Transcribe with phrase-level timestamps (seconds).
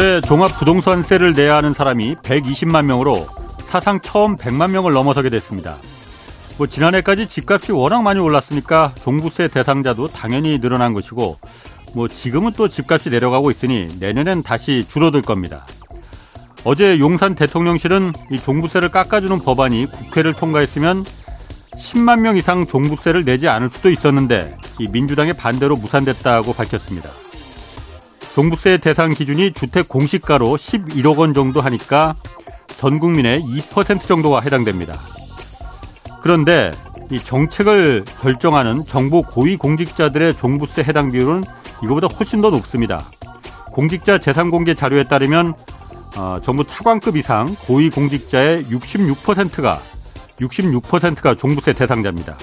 [0.00, 3.26] 올해 종합부동산세를 내야 하는 사람이 120만 명으로
[3.68, 5.76] 사상 처음 100만 명을 넘어서게 됐습니다.
[6.56, 11.36] 뭐 지난해까지 집값이 워낙 많이 올랐으니까 종부세 대상자도 당연히 늘어난 것이고
[11.94, 15.66] 뭐 지금은 또 집값이 내려가고 있으니 내년엔 다시 줄어들 겁니다.
[16.64, 21.04] 어제 용산 대통령실은 이 종부세를 깎아주는 법안이 국회를 통과했으면
[21.76, 27.10] 10만 명 이상 종부세를 내지 않을 수도 있었는데 이 민주당의 반대로 무산됐다고 밝혔습니다.
[28.34, 32.14] 종부세 대상 기준이 주택 공시가로 11억 원 정도 하니까
[32.78, 34.94] 전 국민의 2% 정도가 해당됩니다.
[36.22, 36.70] 그런데
[37.10, 41.42] 이 정책을 결정하는 정부 고위 공직자들의 종부세 해당 비율은
[41.82, 43.02] 이거보다 훨씬 더 높습니다.
[43.72, 45.54] 공직자 재산 공개 자료에 따르면
[46.16, 49.80] 어, 정부 차관급 이상 고위 공직자의 66%가
[50.38, 52.36] 66%가 종부세 대상자입니다.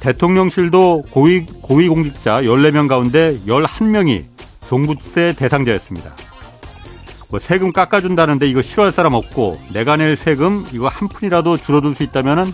[0.00, 4.24] 대통령실도 고위 고위 공직자 14명 가운데 11명이
[4.72, 6.14] 종부세 대상자였습니다.
[7.28, 12.02] 뭐 세금 깎아준다는데 이거 싫어할 사람 없고 내가 낼 세금 이거 한 푼이라도 줄어들 수
[12.02, 12.50] 있다면은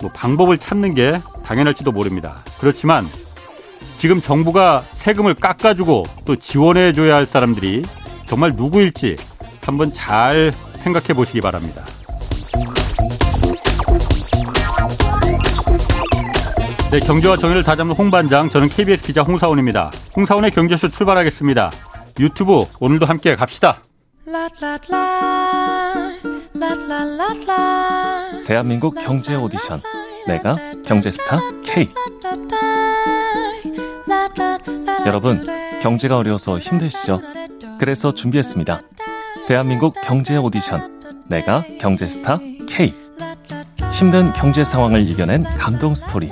[0.00, 2.38] 뭐 방법을 찾는 게 당연할지도 모릅니다.
[2.60, 3.04] 그렇지만
[3.98, 7.82] 지금 정부가 세금을 깎아주고 또 지원해줘야 할 사람들이
[8.24, 9.16] 정말 누구일지
[9.62, 11.84] 한번 잘 생각해 보시기 바랍니다.
[16.90, 19.92] 네, 경제와 정의를 다잡는 홍반장, 저는 KBS 기자 홍사원입니다.
[20.16, 21.70] 홍사원의 경제쇼 출발하겠습니다.
[22.18, 23.80] 유튜브 오늘도 함께 갑시다.
[28.44, 29.80] 대한민국 경제 오디션
[30.26, 31.88] 내가 경제스타 K
[35.06, 35.46] 여러분
[35.80, 37.22] 경제가 어려워서 힘드시죠?
[37.78, 38.82] 그래서 준비했습니다.
[39.46, 42.92] 대한민국 경제 오디션 내가 경제스타 K
[43.92, 46.30] 힘든 경제 상황을 이겨낸 감동 스토리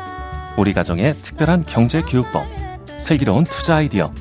[0.59, 2.45] 우리 가정의 특별한 경제 교육법
[2.97, 4.13] 슬기로운 투자 아이디어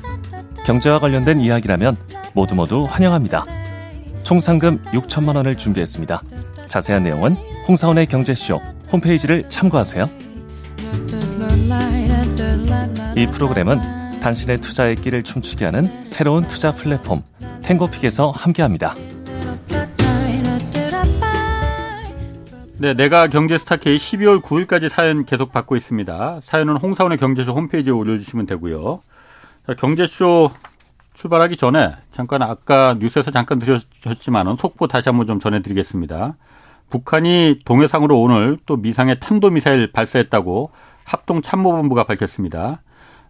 [0.64, 1.96] 경제와 관련된 이야기라면
[2.32, 3.44] 모두 모두 환영합니다.
[4.22, 6.22] 총 상금 6천만 원을 준비했습니다.
[6.68, 7.34] 자세한 내용은
[7.66, 8.60] 홍사원의 경제쇼
[8.92, 10.06] 홈페이지를 참고하세요.
[13.16, 17.24] 이 프로그램은 당신의 투자의 길을 춤추게 하는 새로운 투자 플랫폼
[17.64, 18.94] 탱고픽에서 함께합니다.
[22.80, 26.38] 네, 내가 경제 스타 K 12월 9일까지 사연 계속 받고 있습니다.
[26.44, 29.00] 사연은 홍사원의 경제쇼 홈페이지에 올려주시면 되고요.
[29.66, 30.52] 자, 경제쇼
[31.12, 36.36] 출발하기 전에 잠깐 아까 뉴스에서 잠깐 들으셨지만은 속보 다시 한번 좀 전해드리겠습니다.
[36.88, 40.70] 북한이 동해상으로 오늘 또 미상의 탄도미사일 발사했다고
[41.02, 42.82] 합동참모본부가 밝혔습니다.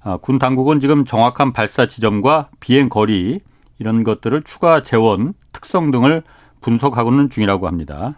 [0.03, 3.41] 아, 군 당국은 지금 정확한 발사 지점과 비행 거리
[3.79, 6.23] 이런 것들을 추가 재원, 특성 등을
[6.61, 8.17] 분석하고는 중이라고 합니다.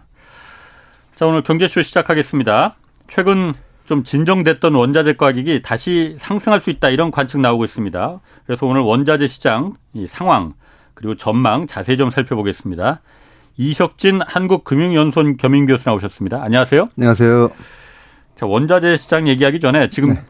[1.21, 2.73] 자, 오늘 경제쇼 시작하겠습니다.
[3.07, 3.53] 최근
[3.85, 8.19] 좀 진정됐던 원자재 가격이 다시 상승할 수 있다 이런 관측 나오고 있습니다.
[8.47, 9.75] 그래서 오늘 원자재 시장
[10.07, 10.53] 상황
[10.95, 13.01] 그리고 전망 자세히 좀 살펴보겠습니다.
[13.55, 16.41] 이석진 한국금융연수원 겸임 교수 나오셨습니다.
[16.41, 16.87] 안녕하세요.
[16.97, 17.51] 안녕하세요.
[18.33, 20.21] 자, 원자재 시장 얘기하기 전에 지금 네.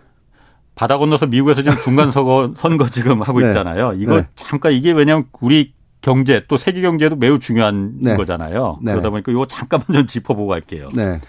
[0.75, 2.51] 바다 건너서 미국에서 지금 중간 선거,
[2.91, 3.47] 지금 하고 네.
[3.47, 3.93] 있잖아요.
[3.97, 4.27] 이거 네.
[4.35, 5.71] 잠깐 이게 왜냐하면 우리
[6.01, 8.15] 경제 또 세계 경제도 매우 중요한 네.
[8.15, 8.79] 거잖아요.
[8.81, 8.91] 네.
[8.91, 10.89] 그러다 보니까 이거 잠깐만 좀 짚어보고 갈게요.
[10.93, 11.21] 네.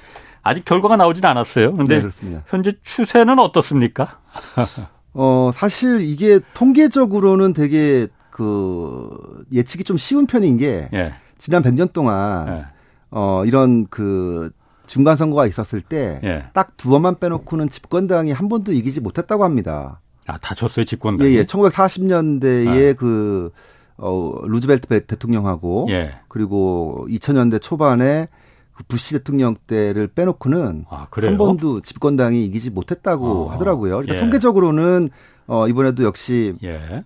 [0.43, 1.73] 아직 결과가 나오지는 않았어요.
[1.73, 4.19] 그런데 네, 현재 추세는 어떻습니까?
[5.15, 11.15] 어, 사실 이게 통계적으로는 되게 그 예측이 좀 쉬운 편인 게 예.
[11.39, 12.65] 지난 100년 동안 예.
[13.11, 14.51] 어, 이런 그
[14.87, 16.91] 중간 선거가 있었을 때 딱두 예.
[16.91, 20.01] 번만 빼놓고는 집권당이 한 번도 이기지 못했다고 합니다.
[20.27, 21.31] 아, 다 졌어요, 집권당이?
[21.31, 21.45] 예, 예.
[21.45, 23.53] 1940년대에 그
[24.03, 26.13] 어, 루즈벨트 대통령하고 예.
[26.29, 28.27] 그리고 2000년대 초반에
[28.73, 33.51] 그 부시 대통령 때를 빼놓고는 아, 한 번도 집권당이 이기지 못했다고 어.
[33.53, 33.93] 하더라고요.
[33.97, 34.19] 그러니까 예.
[34.19, 35.11] 통계적으로는
[35.47, 37.05] 어 이번에도 역시 예.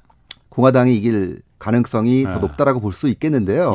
[0.48, 2.38] 공화당이 이길 가능성이 더 예.
[2.38, 3.74] 높다라고 볼 수 있겠는데요.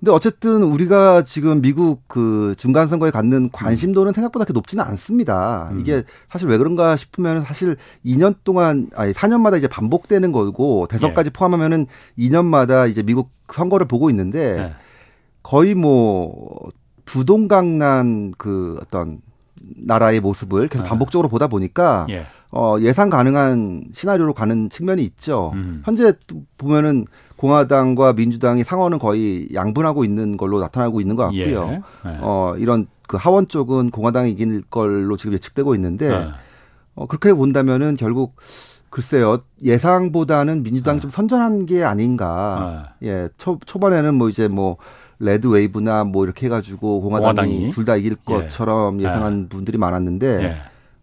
[0.00, 0.04] 예.
[0.04, 5.68] 근데 어쨌든 우리가 지금 미국 그 중간 선거에 갖는 관심도는 생각보다 그렇게 높지는 않습니다.
[5.72, 5.80] 음.
[5.80, 11.30] 이게 사실 왜 그런가 싶으면 사실 2년 동안 아니 4년마다 이제 반복되는 거고 대선까지 예.
[11.30, 11.86] 포함하면은
[12.18, 14.72] 2년마다 이제 미국 선거를 보고 있는데 예.
[15.42, 16.70] 거의 뭐
[17.04, 19.20] 두동강난 그 어떤
[19.76, 20.88] 나라의 모습을 계속 네.
[20.88, 22.26] 반복적으로 보다 보니까 예.
[22.52, 25.52] 어, 예상 가능한 시나리오로 가는 측면이 있죠.
[25.54, 25.82] 음.
[25.84, 26.12] 현재
[26.58, 27.06] 보면은
[27.36, 31.42] 공화당과 민주당이 상원은 거의 양분하고 있는 걸로 나타나고 있는 것 같고요.
[31.70, 32.08] 예.
[32.10, 32.18] 네.
[32.20, 36.28] 어, 이런 그 하원 쪽은 공화당이 이길 걸로 지금 예측되고 있는데 네.
[36.96, 38.34] 어, 그렇게 본다면은 결국
[38.90, 41.00] 글쎄요 예상보다는 민주당이 네.
[41.00, 42.92] 좀 선전한 게 아닌가.
[43.00, 43.08] 네.
[43.08, 44.76] 예, 초, 초반에는 뭐 이제 뭐
[45.20, 47.70] 레드 웨이브나 뭐 이렇게 해가지고 공화당이, 공화당이?
[47.70, 48.16] 둘 다 이길 예.
[48.34, 49.04] 것처럼 예.
[49.04, 50.56] 상한 분들이 많았는데 예.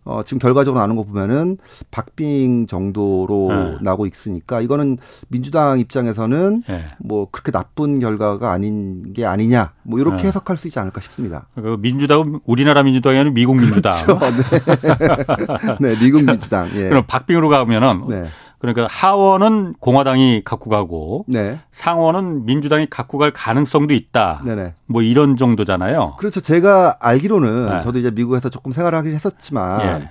[0.07, 1.57] 어, 지금 결과적으로 나는 거 보면은
[1.92, 3.77] 박빙 정도로 네.
[3.81, 6.86] 나고 있으니까 이거는 민주당 입장에서는 네.
[7.00, 10.27] 뭐 그렇게 나쁜 결과가 아닌 게 아니냐 뭐 이렇게 네.
[10.30, 11.48] 해석할 수 있지 않을까 싶습니다.
[11.56, 13.94] 그 민주당은 우리나라 민주당이 아니라 미국 민주당.
[13.94, 14.19] 그렇죠.
[14.19, 15.77] 네.
[15.95, 16.69] 네, 미국 민주당.
[16.75, 16.88] 예.
[16.88, 18.24] 그럼 박빙으로 가면은 네.
[18.59, 21.59] 그러니까 하원은 공화당이 갖고 가고 네.
[21.71, 24.42] 상원은 민주당이 갖고 갈 가능성도 있다.
[24.45, 24.74] 네네.
[24.88, 26.15] 뭐 이런 정도잖아요.
[26.18, 26.42] 그렇죠.
[26.42, 27.80] 제가 알기로는 네.
[27.81, 30.09] 저도 이제 미국에서 조금 생활하긴 했었지만 예.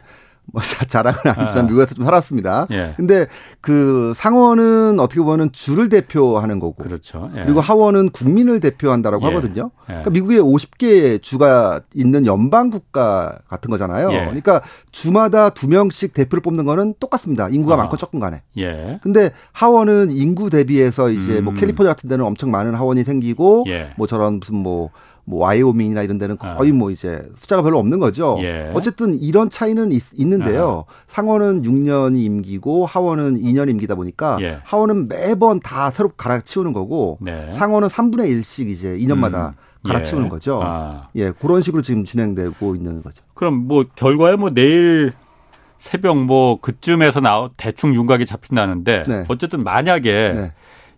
[0.53, 1.63] 뭐 자랑은 아니지만 아.
[1.63, 2.67] 미국에서 좀 살았습니다.
[2.71, 2.95] 예.
[2.97, 3.27] 근데
[3.61, 6.83] 그 상원은 어떻게 보면 주를 대표하는 거고.
[6.83, 7.31] 그렇죠.
[7.37, 7.45] 예.
[7.45, 9.35] 그리고 하원은 국민을 대표한다라고 예.
[9.35, 9.71] 하거든요.
[9.83, 9.87] 예.
[9.87, 14.13] 그러니까 미국에 50개 주가 있는 연방 국가 같은 거잖아요.
[14.13, 14.19] 예.
[14.21, 14.63] 그러니까
[14.93, 17.49] 주마다 두 명씩 대표를 뽑는 거는 똑같습니다.
[17.49, 17.79] 인구가 어.
[17.79, 18.43] 많고 적은 간에.
[18.57, 19.01] 예.
[19.03, 21.45] 근데 하원은 인구 대비해서 이제 뭐 음.
[21.47, 23.91] 뭐 캘리포니아 같은 데는 엄청 많은 하원이 생기고 예.
[23.97, 24.91] 뭐 저런 무슨 뭐
[25.27, 26.55] 뭐 와이오밍이나 이런 데는 아.
[26.55, 28.39] 거의 뭐 이제 숫자가 별로 없는 거죠.
[28.41, 28.71] 예.
[28.75, 34.59] 어쨌든 이런 차이는 있, 는데요 상원은 6년이 임기고 하원은 2년 임기다 보니까 예.
[34.63, 37.53] 하원은 매번 다 새로 갈아치우는 거고 네.
[37.53, 39.53] 상원은 3분의 1씩 이제 2년마다 음.
[39.85, 40.31] 갈아치우는 예.
[40.31, 40.61] 거죠.
[40.63, 41.09] 아.
[41.17, 43.25] 예, 그런 식으로 지금 진행되고 있는 거죠.
[43.35, 45.13] 그럼 뭐 결과에 뭐 내일
[45.81, 49.25] 새벽 뭐 그쯤에서 나 대충 윤곽이 잡힌다는데 네.
[49.29, 50.53] 어쨌든 만약에 네.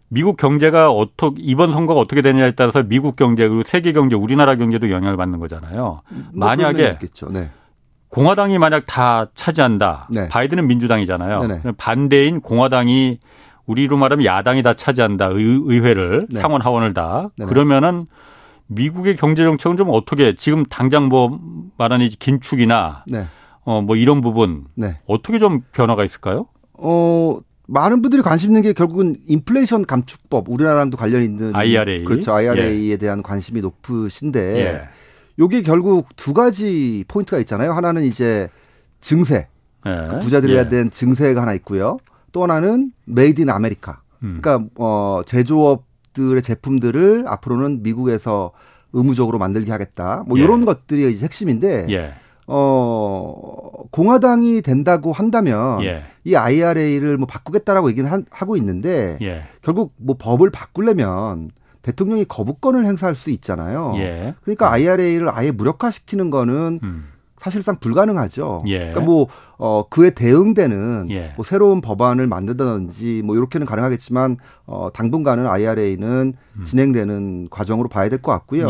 [0.08, 4.90] 미국 경제가 어떻게 이번 선거가 어떻게 되느냐에 따라서 미국 경제 그리고 세계 경제, 우리나라 경제도
[4.90, 6.02] 영향을 받는 거잖아요.
[6.10, 6.98] 뭐 만약에
[7.30, 7.50] 네.
[8.08, 10.08] 공화당이 만약 다 차지한다.
[10.10, 10.28] 네.
[10.28, 11.46] 바이든은 민주당이잖아요.
[11.46, 11.62] 네네.
[11.76, 13.18] 반대인 공화당이
[13.66, 15.26] 우리로 말하면 야당이 다 차지한다.
[15.26, 16.40] 의, 회를 네.
[16.40, 17.28] 상원 하원을 다.
[17.36, 17.50] 네네.
[17.50, 18.06] 그러면은
[18.66, 21.38] 미국의 경제 정책은 좀 어떻게 지금 당장 뭐
[21.76, 23.26] 말하는 긴축이나 네.
[23.64, 24.98] 어뭐 이런 부분 네.
[25.06, 26.46] 어떻게 좀 변화가 있을까요?
[26.74, 27.38] 어
[27.68, 32.96] 많은 분들이 관심 있는 게 결국은 인플레이션 감축법 우리나라랑도 관련 있는 IRA 그렇죠 IRA에 예.
[32.96, 34.88] 대한 관심이 높으신데 예.
[35.38, 37.72] 요게 결국 두 가지 포인트가 있잖아요.
[37.72, 38.48] 하나는 이제
[39.00, 39.48] 증세
[39.86, 40.08] 예.
[40.10, 40.68] 그 부자들에 예.
[40.68, 41.98] 대한 증세가 하나 있고요.
[42.32, 44.00] 또 하나는 Made in America.
[44.22, 44.40] 음.
[44.40, 48.52] 그러니까 어 제조업들의 제품들을 앞으로는 미국에서
[48.94, 50.24] 의무적으로 만들게 하겠다.
[50.26, 50.64] 뭐 이런 예.
[50.64, 52.14] 것들이 이제 핵심인데 예.
[52.48, 56.02] 어, 공화당이 된다고 한다면 예.
[56.24, 59.42] 이 IRA를 뭐 바꾸겠다라고 얘기는 하, 하고 있는데 예.
[59.62, 61.50] 결국 뭐 법을 바꾸려면
[61.82, 63.92] 대통령이 거부권을 행사할 수 있잖아요.
[63.96, 64.34] 예.
[64.42, 67.04] 그러니까 IRA를 아예 무력화시키는 거는 음.
[67.38, 68.62] 사실상 불가능하죠.
[68.66, 68.78] 예.
[68.78, 69.28] 그러니까 뭐
[69.58, 71.32] 어, 그에 대응되는 예.
[71.36, 76.64] 뭐 새로운 법안을 만든다든지 뭐 이렇게는 가능하겠지만 어, 당분간은 IRA는 음.
[76.64, 78.68] 진행되는 과정으로 봐야 될 것 같고요.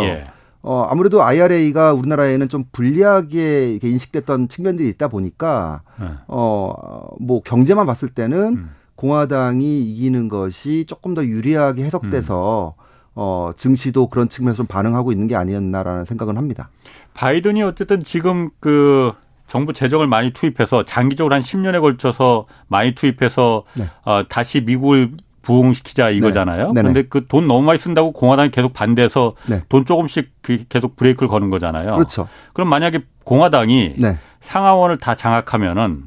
[0.64, 0.68] 예.
[0.68, 6.06] 어, 아무래도 IRA가 우리나라에는 좀 불리하게 이렇게 인식됐던 측면들이 있다 보니까, 네.
[6.26, 8.70] 어, 뭐 경제만 봤을 때는 음.
[8.96, 12.82] 공화당이 이기는 것이 조금 더 유리하게 해석돼서, 음.
[13.14, 16.70] 어, 증시도 그런 측면에서 좀 반응하고 있는 게 아니었나라는 생각은 합니다.
[17.14, 19.12] 바이든이 어쨌든 지금 그
[19.48, 23.88] 정부 재정을 많이 투입해서 장기적으로 한 10년에 걸쳐서 많이 투입해서 네.
[24.04, 26.72] 어, 다시 미국을 부흥시키자 이거잖아요.
[26.72, 26.82] 네.
[26.82, 29.62] 그런데 그 돈 너무 많이 쓴다고 공화당이 계속 반대해서 네.
[29.68, 31.92] 돈 조금씩 그 계속 브레이크를 거는 거잖아요.
[31.92, 32.28] 그렇죠.
[32.52, 34.18] 그럼 만약에 공화당이 네.
[34.40, 36.04] 상하원을 다 장악하면은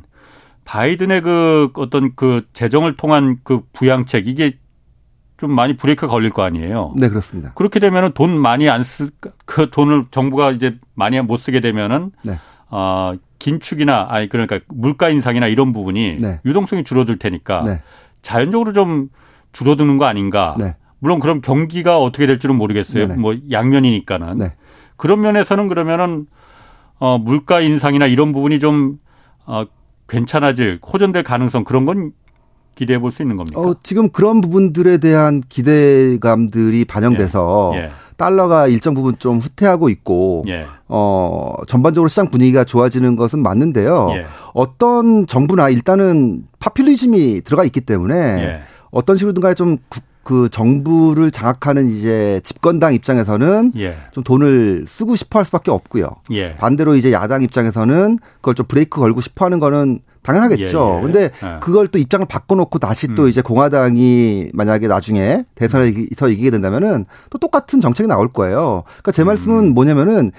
[0.65, 4.57] 바이든의 그 어떤 그 재정을 통한 그 부양책 이게
[5.37, 6.93] 좀 많이 브레이크가 걸릴 거 아니에요.
[6.97, 7.51] 네, 그렇습니다.
[7.55, 12.37] 그렇게 되면은 돈 많이 안쓸그 돈을 정부가 이제 많이 못 쓰게 되면은 네.
[12.69, 16.39] 어 긴축이나 아니 그러니까 물가 인상이나 이런 부분이 네.
[16.45, 17.81] 유동성이 줄어들 테니까 네.
[18.21, 19.09] 자연적으로 좀
[19.53, 20.55] 줄어드는 거 아닌가.
[20.59, 20.75] 네.
[20.99, 23.07] 물론 그럼 경기가 어떻게 될지는 모르겠어요.
[23.07, 23.19] 네네.
[23.19, 24.37] 뭐 양면이니까는.
[24.37, 24.53] 네.
[24.97, 26.27] 그런 면에서는 그러면은
[26.99, 28.99] 어 물가 인상이나 이런 부분이 좀
[29.45, 29.65] 어,
[30.07, 32.11] 괜찮아질 호전될 가능성 그런 건
[32.75, 33.59] 기대해 볼 수 있는 겁니까?
[33.59, 37.79] 어, 지금 그런 부분들에 대한 기대감들이 반영돼서 예.
[37.79, 37.91] 예.
[38.17, 40.67] 달러가 일정 부분 좀 후퇴하고 있고 예.
[40.87, 44.09] 어 전반적으로 시장 분위기가 좋아지는 것은 맞는데요.
[44.11, 44.25] 예.
[44.53, 48.61] 어떤 정부나 일단은 파퓰리즘이 들어가 있기 때문에 예.
[48.91, 49.79] 어떤 식으로든 간에 좀
[50.23, 53.97] 그 정부를 장악하는 이제 집권당 입장에서는 예.
[54.11, 56.09] 좀 돈을 쓰고 싶어 할 수밖에 없고요.
[56.31, 56.55] 예.
[56.55, 60.91] 반대로 이제 야당 입장에서는 그걸 좀 브레이크 걸고 싶어 하는 거는 당연하겠죠.
[60.93, 61.01] 예, 예.
[61.01, 61.59] 근데 예.
[61.59, 63.15] 그걸 또 입장을 바꿔놓고 다시 음.
[63.15, 68.83] 또 이제 공화당이 만약에 나중에 대선에서 이기게 된다면은 또 똑같은 정책이 나올 거예요.
[68.85, 69.73] 그러니까 제 말씀은 음.
[69.73, 70.31] 뭐냐면은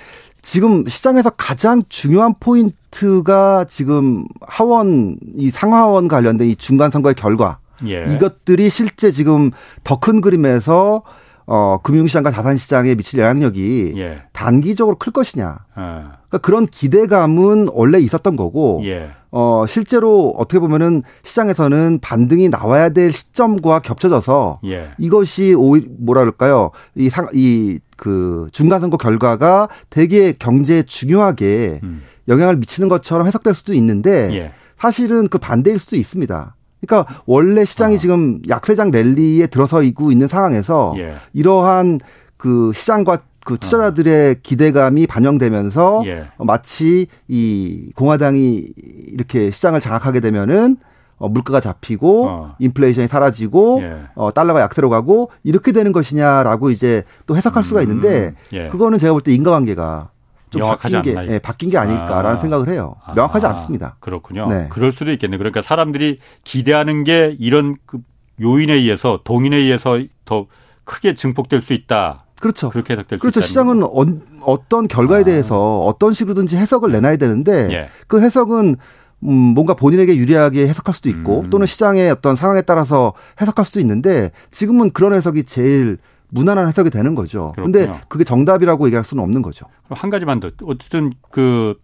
[0.42, 8.04] 지금 시장에서 가장 중요한 포인트가 지금 하원 이 상하원 관련된 이 중간 선거의 결과 예.
[8.12, 9.50] 이것들이 실제 지금
[9.84, 11.02] 더 큰 그림에서
[11.46, 14.22] 어, 금융시장과 자산시장에 미칠 영향력이 예.
[14.32, 15.58] 단기적으로 클 것이냐.
[15.74, 16.12] 아.
[16.28, 19.10] 그러니까 그런 기대감은 원래 있었던 거고, 예.
[19.32, 24.92] 어, 실제로 어떻게 보면은 시장에서는 반등이 나와야 될 시점과 겹쳐져서 예.
[24.98, 26.70] 이것이 오히 뭐라 그럴까요?
[26.94, 32.02] 이 상, 이 그 중간선거 결과가 되게 경제에 중요하게 음.
[32.26, 34.52] 영향을 미치는 것처럼 해석될 수도 있는데 예.
[34.76, 36.56] 사실은 그 반대일 수도 있습니다.
[36.86, 37.98] 그러니까 원래 시장이 아.
[37.98, 41.14] 지금 약세장 랠리에 들어서고 있는 상황에서 예.
[41.32, 42.00] 이러한
[42.36, 46.28] 그 시장과 그 투자자들의 기대감이 반영되면서 예.
[46.38, 48.66] 마치 이 공화당이
[49.08, 50.76] 이렇게 시장을 장악하게 되면은
[51.18, 52.56] 어, 물가가 잡히고 어.
[52.58, 53.96] 인플레이션이 사라지고 예.
[54.16, 58.68] 어, 달러가 약세로 가고 이렇게 되는 것이냐라고 이제 또 해석할 수가 있는데 음, 예.
[58.68, 60.10] 그거는 제가 볼 때 인과관계가
[60.52, 62.40] 좀 바뀐 게 예, 바뀐 게 아닐까라는 아.
[62.40, 62.94] 생각을 해요.
[63.14, 63.50] 명확하지 아.
[63.50, 63.96] 않습니다.
[64.00, 64.46] 그렇군요.
[64.48, 64.66] 네.
[64.70, 65.38] 그럴 수도 있겠네.
[65.38, 67.98] 그러니까 사람들이 기대하는 게 이런 그
[68.40, 70.46] 요인에 의해서 동인에 의해서 더
[70.84, 72.26] 크게 증폭될 수 있다.
[72.40, 72.70] 그렇죠.
[72.70, 73.40] 그렇게 해석될 그렇죠.
[73.40, 75.24] 시장은 어, 떤 결과에 아.
[75.24, 77.88] 대해서 어떤 식으로든지 해석을 내놔야 되는데 예.
[78.08, 78.76] 그 해석은
[79.24, 81.50] 음, 뭔가 본인에게 유리하게 해석할 수도 있고 음.
[81.50, 85.98] 또는 시장의 어떤 상황에 따라서 해석할 수도 있는데 지금은 그런 해석이 제일
[86.32, 87.52] 무난한 해석이 되는 거죠.
[87.54, 89.66] 그런데 그게 정답이라고 얘기할 수는 없는 거죠.
[89.90, 90.50] 한 가지만 더.
[90.64, 91.78] 어쨌든 그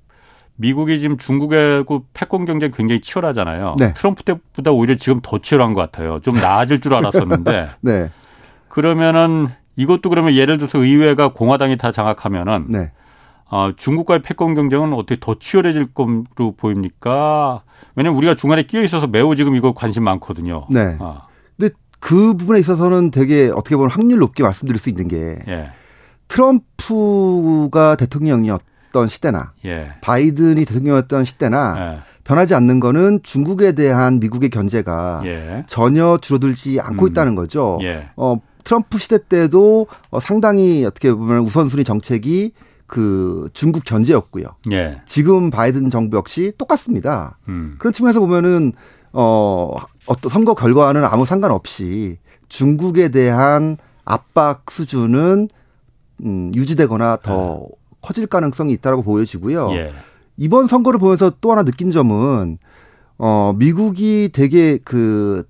[0.57, 3.77] 미국이 지금 중국의 그 패권 경쟁 굉장히 치열하잖아요.
[3.79, 3.93] 네.
[3.95, 6.21] 트럼프 때보다 오히려 지금 더 치열한 것 같아요.
[6.21, 7.69] 좀 나아질 줄 알았었는데.
[7.83, 8.11] 네.
[8.69, 12.91] 그러면은 이것도 그러면 예를 들어서 의회가 공화당이 다 장악하면은 네.
[13.51, 17.63] 어, 중국과의 패권 경쟁은 어떻게 더 치열해질 것으로 보입니까?
[17.95, 20.67] 왜냐면 우리가 중간에 끼어 있어서 매우 지금 이거 관심 많거든요.
[20.71, 20.97] 네.
[20.99, 21.28] 어.
[22.01, 25.71] 그 부분에 있어서는 되게 어떻게 보면 확률 높게 말씀드릴 수 있는 게 예.
[26.29, 29.93] 트럼프가 대통령이었던 시대나 예.
[30.01, 32.01] 바이든이 대통령이었던 시대나 예.
[32.25, 35.65] 변하지 않는 거는 중국에 대한 미국의 견제가 예.
[35.67, 37.11] 전혀 줄어들지 않고 음.
[37.11, 37.79] 있다는 거죠.
[37.83, 38.11] 예.
[38.17, 42.53] 어, 트럼프 시대 때도 어, 상당히 어떻게 보면 우선순위 정책이
[42.87, 44.47] 그 중국 견제였고요.
[44.73, 45.01] 예.
[45.07, 47.39] 지금 바이든 정부 역시 똑같습니다.
[47.49, 47.77] 음.
[47.79, 48.73] 그런 측면에서 보면은
[49.13, 49.75] 어
[50.07, 55.49] 어떤 선거 결과와는 아무 상관없이 중국에 대한 압박 수준은
[56.25, 57.75] 음 유지되거나 더 예.
[58.01, 59.73] 커질 가능성이 있다라고 보여지고요.
[59.73, 59.93] 예.
[60.37, 62.59] 이번 선거를 보면서 또 하나 느낀 점은
[63.19, 65.45] 어 미국이 되게 그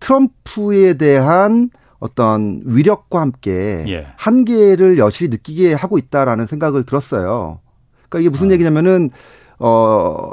[0.00, 4.06] 트럼프에 대한 어떤 위력과 함께 예.
[4.16, 7.60] 한계를 여실히 느끼게 하고 있다라는 생각을 들었어요.
[8.08, 8.52] 그러니까 이게 무슨 아.
[8.52, 9.10] 얘기냐면은
[9.58, 10.32] 어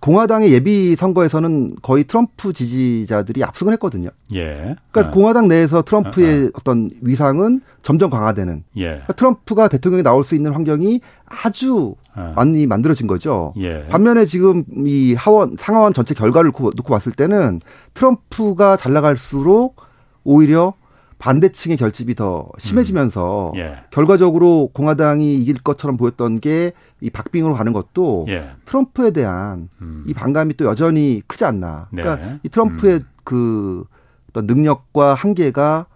[0.00, 4.08] 공화당의 예비 선거에서는 거의 트럼프 지지자들이 압승을 했거든요.
[4.34, 4.76] 예.
[4.90, 5.10] 그러니까 아.
[5.10, 6.46] 공화당 내에서 트럼프의 아.
[6.46, 6.50] 아.
[6.54, 8.64] 어떤 위상은 점점 강화되는.
[8.78, 8.84] 예.
[8.84, 12.32] 그러니까 트럼프가 대통령이 나올 수 있는 환경이 아주 아.
[12.34, 13.52] 많이 만들어진 거죠.
[13.58, 13.84] 예.
[13.88, 17.60] 반면에 지금 이 하원 상하원 전체 결과를 놓고, 놓고 봤을 때는
[17.92, 19.76] 트럼프가 잘 나갈수록
[20.24, 20.74] 오히려
[21.20, 23.58] 반대층의 결집이 더 심해지면서 음.
[23.58, 23.76] 예.
[23.90, 28.50] 결과적으로 공화당이 이길 것처럼 보였던 게 이 박빙으로 가는 것도 예.
[28.66, 30.04] 트럼프에 대한 음.
[30.06, 31.88] 이 반감이 또 여전히 크지 않나.
[31.90, 32.02] 네.
[32.02, 33.06] 그러니까 이 트럼프의 음.
[33.24, 33.84] 그
[34.28, 35.86] 어떤 능력과 한계가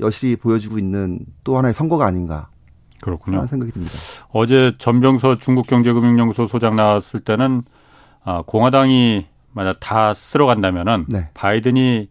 [0.00, 2.48] 여실히 보여주고 있는 또 하나의 선거가 아닌가.
[3.00, 3.46] 그렇군요.
[3.48, 3.92] 생각이 듭니다.
[4.30, 7.62] 어제 전병서 중국경제금융연구소 소장 나왔을 때는
[8.24, 11.28] 아, 공화당이 만약 다 쓸어간다면은 네.
[11.34, 12.08] 바이든이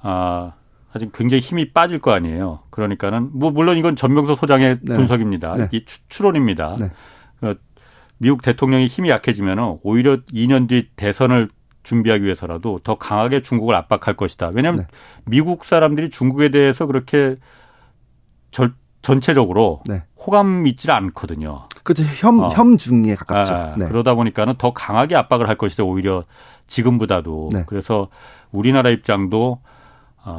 [0.00, 0.52] 아,
[0.98, 2.60] 아직 굉장히 힘이 빠질 거 아니에요.
[2.70, 4.96] 그러니까는 뭐 물론 이건 전명서 소장의 네.
[4.96, 5.56] 분석입니다.
[5.56, 5.68] 네.
[5.72, 6.74] 이 추론입니다.
[6.78, 6.90] 네.
[7.40, 7.58] 그
[8.18, 11.48] 미국 대통령이 힘이 약해지면 오히려 2년 뒤 대선을
[11.84, 14.50] 준비하기 위해서라도 더 강하게 중국을 압박할 것이다.
[14.52, 14.86] 왜냐하면 네.
[15.24, 17.36] 미국 사람들이 중국에 대해서 그렇게
[18.50, 20.02] 절, 전체적으로 네.
[20.16, 21.68] 호감 있지 않거든요.
[21.84, 22.02] 그렇죠.
[22.02, 22.48] 혐, 어.
[22.48, 23.54] 혐중에 가깝죠.
[23.54, 23.86] 아, 네.
[23.86, 25.84] 그러다 보니까는 더 강하게 압박을 할 것이다.
[25.84, 26.24] 오히려
[26.66, 27.50] 지금보다도.
[27.66, 28.08] 그래서
[28.50, 29.62] 우리나라 입장도 어,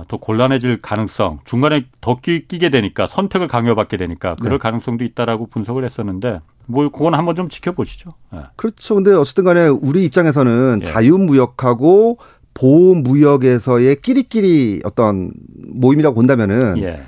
[0.08, 4.58] 더 곤란해질 가능성, 중간에 더 끼, 게 되니까 선택을 강요받게 되니까 그럴 네.
[4.58, 8.14] 가능성도 있다라고 분석을 했었는데 뭐 그건 한번 좀 지켜보시죠.
[8.32, 8.40] 네.
[8.56, 8.96] 그렇죠.
[8.96, 10.86] 근데 어쨌든 간에 우리 입장에서는 예.
[10.86, 12.18] 자유무역하고
[12.54, 15.32] 보호무역에서의 끼리끼리 어떤
[15.68, 17.02] 모임이라고 본다면은 예.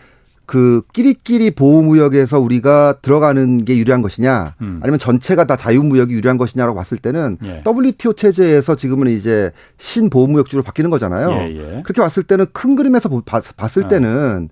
[0.52, 4.82] 그 끼리끼리 보호무역에서 우리가 들어가는 게 유리한 것이냐 음.
[4.84, 7.64] 아니면 전체가 다 자유무역이 유리한 것이냐라고 봤을 때는 예.
[7.66, 11.30] WTO 체제에서 지금은 이제 신보호무역주로 바뀌는 거잖아요.
[11.30, 11.82] 예, 예.
[11.84, 13.10] 그렇게 봤을 때는 큰 그림에서
[13.56, 13.88] 봤을 아.
[13.88, 14.50] 때는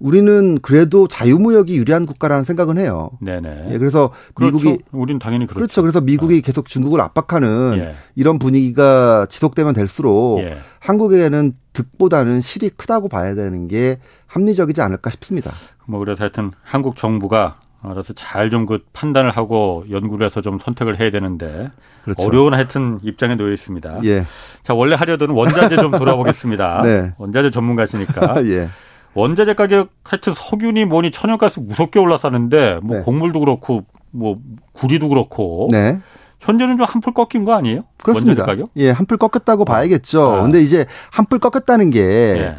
[0.00, 3.10] 우리는 그래도 자유무역이 유리한 국가라는 생각은 해요.
[3.20, 3.68] 네네.
[3.70, 4.56] 예, 그래서 그렇죠.
[4.56, 5.58] 미국이 우리는 당연히 그렇죠.
[5.60, 5.82] 그렇죠.
[5.82, 6.40] 그래서 미국이 어.
[6.42, 7.94] 계속 중국을 압박하는 예.
[8.16, 10.56] 이런 분위기가 지속되면 될수록 예.
[10.80, 15.52] 한국에는 득보다는 실이 크다고 봐야 되는 게 합리적이지 않을까 싶습니다.
[15.86, 20.98] 뭐 그래서 하여튼 한국 정부가 알아서 잘 좀 그 판단을 하고 연구를 해서 좀 선택을
[21.00, 21.70] 해야 되는데
[22.04, 22.22] 그렇죠.
[22.22, 24.00] 어려운 하여튼 입장에 놓여 있습니다.
[24.04, 24.24] 예.
[24.62, 26.80] 자 원래 하려던 원자재 좀 돌아보겠습니다.
[26.84, 27.12] 네.
[27.18, 28.44] 원자재 전문가시니까.
[28.50, 28.68] 예.
[29.14, 33.02] 원자재 가격 하여튼 석유니 뭐니 천연가스 무섭게 올라서는데 뭐 네.
[33.02, 34.38] 곡물도 그렇고 뭐
[34.72, 36.00] 구리도 그렇고 네.
[36.40, 37.84] 현재는 좀 한풀 꺾인 거 아니에요?
[38.02, 38.46] 그렇습니다.
[38.76, 40.22] 예, 한풀 꺾였다고 봐야겠죠.
[40.22, 40.42] 아.
[40.42, 42.56] 근데 이제 한풀 꺾였다는 게 예.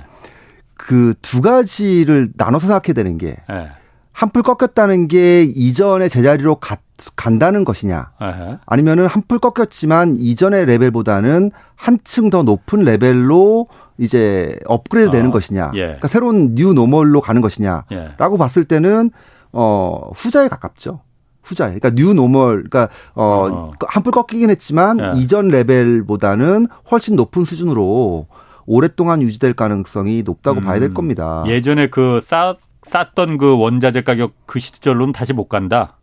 [0.75, 3.71] 그두 가지를 나눠서 생각해야 되는 게 예.
[4.11, 6.77] 한풀 꺾였다는 게 이전의 제자리로 가,
[7.15, 8.57] 간다는 것이냐 에헤.
[8.65, 13.67] 아니면은 한풀 꺾였지만 이전의 레벨보다는 한층 더 높은 레벨로
[14.01, 15.81] 이제 업그레이드 되는 어, 것이냐 예.
[15.81, 18.37] 그러니까 새로운 new normal로 가는 것이냐라고 예.
[18.37, 19.11] 봤을 때는
[19.53, 21.01] 어 후자에 가깝죠.
[21.43, 21.77] 후자에.
[21.77, 23.71] 그러니까 new normal 그러니까 어, 어.
[23.87, 25.19] 한풀 꺾이긴 했지만 예.
[25.19, 28.25] 이전 레벨보다는 훨씬 높은 수준으로
[28.65, 31.43] 오랫동안 유지될 가능성이 높다고 음, 봐야 될 겁니다.
[31.45, 35.97] 예전에 그 싸, 쌌던 그 원자재 가격 그 시절로는 다시 못 간다.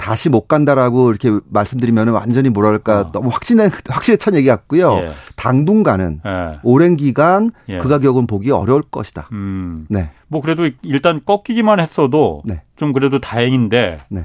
[0.00, 3.12] 다시 못 간다라고 이렇게 말씀드리면 완전히 뭐랄까 어.
[3.12, 4.94] 너무 확신에 확실에 찬 얘기 같고요.
[4.96, 5.10] 예.
[5.36, 6.58] 당분간은 예.
[6.62, 7.78] 오랜 기간 예.
[7.78, 9.28] 그 가격은 보기 어려울 것이다.
[9.32, 9.86] 음.
[9.90, 10.10] 네.
[10.26, 12.62] 뭐 그래도 일단 꺾이기만 했어도 네.
[12.76, 14.24] 좀 그래도 다행인데 네.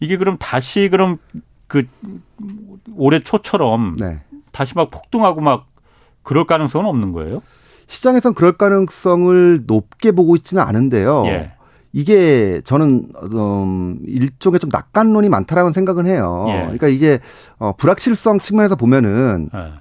[0.00, 1.16] 이게 그럼 다시 그럼
[1.66, 1.84] 그
[2.94, 4.20] 올해 초처럼 네.
[4.52, 5.66] 다시 막 폭등하고 막
[6.22, 7.40] 그럴 가능성은 없는 거예요?
[7.86, 11.24] 시장에선 그럴 가능성을 높게 보고 있지는 않은데요.
[11.26, 11.52] 예.
[11.92, 16.46] 이게 저는 음 일종의 좀 낙관론이 많다라고 생각은 해요.
[16.48, 16.60] 예.
[16.62, 17.18] 그러니까 이게
[17.58, 19.72] 어 불확실성 측면에서 보면은 예.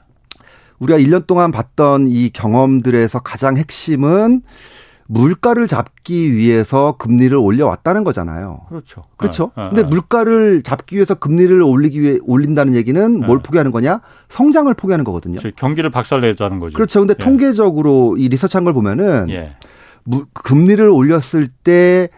[0.79, 4.41] 우리가 1년 동안 봤던 이 경험들에서 가장 핵심은
[5.11, 8.61] 물가를 잡기 위해서 금리를 올려왔다는 거잖아요.
[8.69, 9.03] 그렇죠.
[9.17, 9.51] 그렇죠.
[9.55, 14.01] 아, 아, 근데 물가를 잡기 위해서 금리를 올리기 위해 올린다는 얘기는 뭘 포기하는 거냐?
[14.29, 15.39] 성장을 포기하는 거거든요.
[15.39, 15.55] 그렇죠.
[15.55, 16.75] 경기를 박살내자는 거죠.
[16.75, 16.99] 그렇죠.
[16.99, 17.23] 근데 예.
[17.23, 19.55] 통계적으로 이 리서치한 걸 보면은 예.
[20.33, 22.09] 금리를 올렸을 때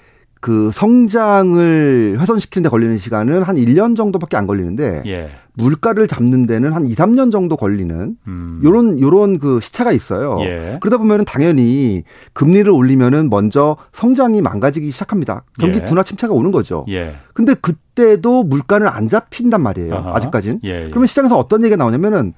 [0.42, 5.30] 그 성장을 훼손시키는 데 걸리는 시간은 한 1년 정도밖에 안 걸리는데 예.
[5.54, 8.62] 물가를 잡는 데는 한 2, 3년 정도 걸리는 음.
[8.64, 10.38] 요런 요런 그 시차가 있어요.
[10.40, 10.80] 예.
[10.82, 12.02] 그러다 보면은 당연히
[12.34, 15.44] 금리를 올리면은 먼저 성장이 망가지기 시작합니다.
[15.60, 15.86] 경기 예.
[15.86, 16.86] 둔화 침체가 오는 거죠.
[16.90, 17.18] 예.
[17.34, 19.94] 근데 그때도 물가는 안 잡힌단 말이에요.
[19.94, 20.16] 아하.
[20.16, 20.60] 아직까진.
[20.64, 20.90] 예, 예.
[20.90, 22.34] 그러면 시장에서 어떤 얘기가 나오냐면은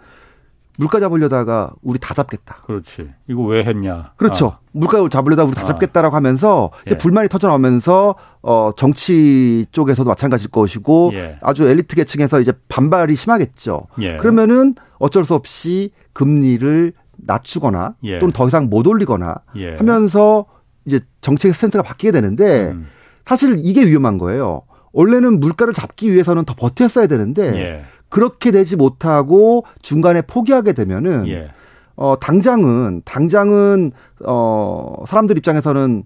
[0.78, 2.58] 물가 잡으려다가 우리 다 잡겠다.
[2.66, 3.10] 그렇지.
[3.28, 4.14] 이거 왜 했냐.
[4.16, 4.48] 그렇죠.
[4.48, 4.60] 아.
[4.72, 5.66] 물가 잡으려다가 우리 다 아.
[5.66, 6.98] 잡겠다라고 하면서 이제 예.
[6.98, 11.38] 불만이 터져나오면서 어 정치 쪽에서도 마찬가지일 것이고 예.
[11.42, 13.84] 아주 엘리트 계층에서 이제 반발이 심하겠죠.
[14.02, 14.18] 예.
[14.18, 18.20] 그러면은 어쩔 수 없이 금리를 낮추거나 예.
[18.20, 19.76] 또는 더 이상 못 올리거나 예.
[19.76, 20.46] 하면서
[20.86, 22.88] 이제 정책의 스탠스가 바뀌게 되는데 음.
[23.26, 24.64] 사실 이게 위험한 거예요.
[24.92, 27.86] 원래는 물가를 잡기 위해서는 더 버텼어야 되는데 예.
[28.14, 31.50] 그렇게 되지 못하고 중간에 포기하게 되면은 예.
[31.96, 33.92] 어 당장은 당장은
[34.24, 36.04] 어 사람들 입장에서는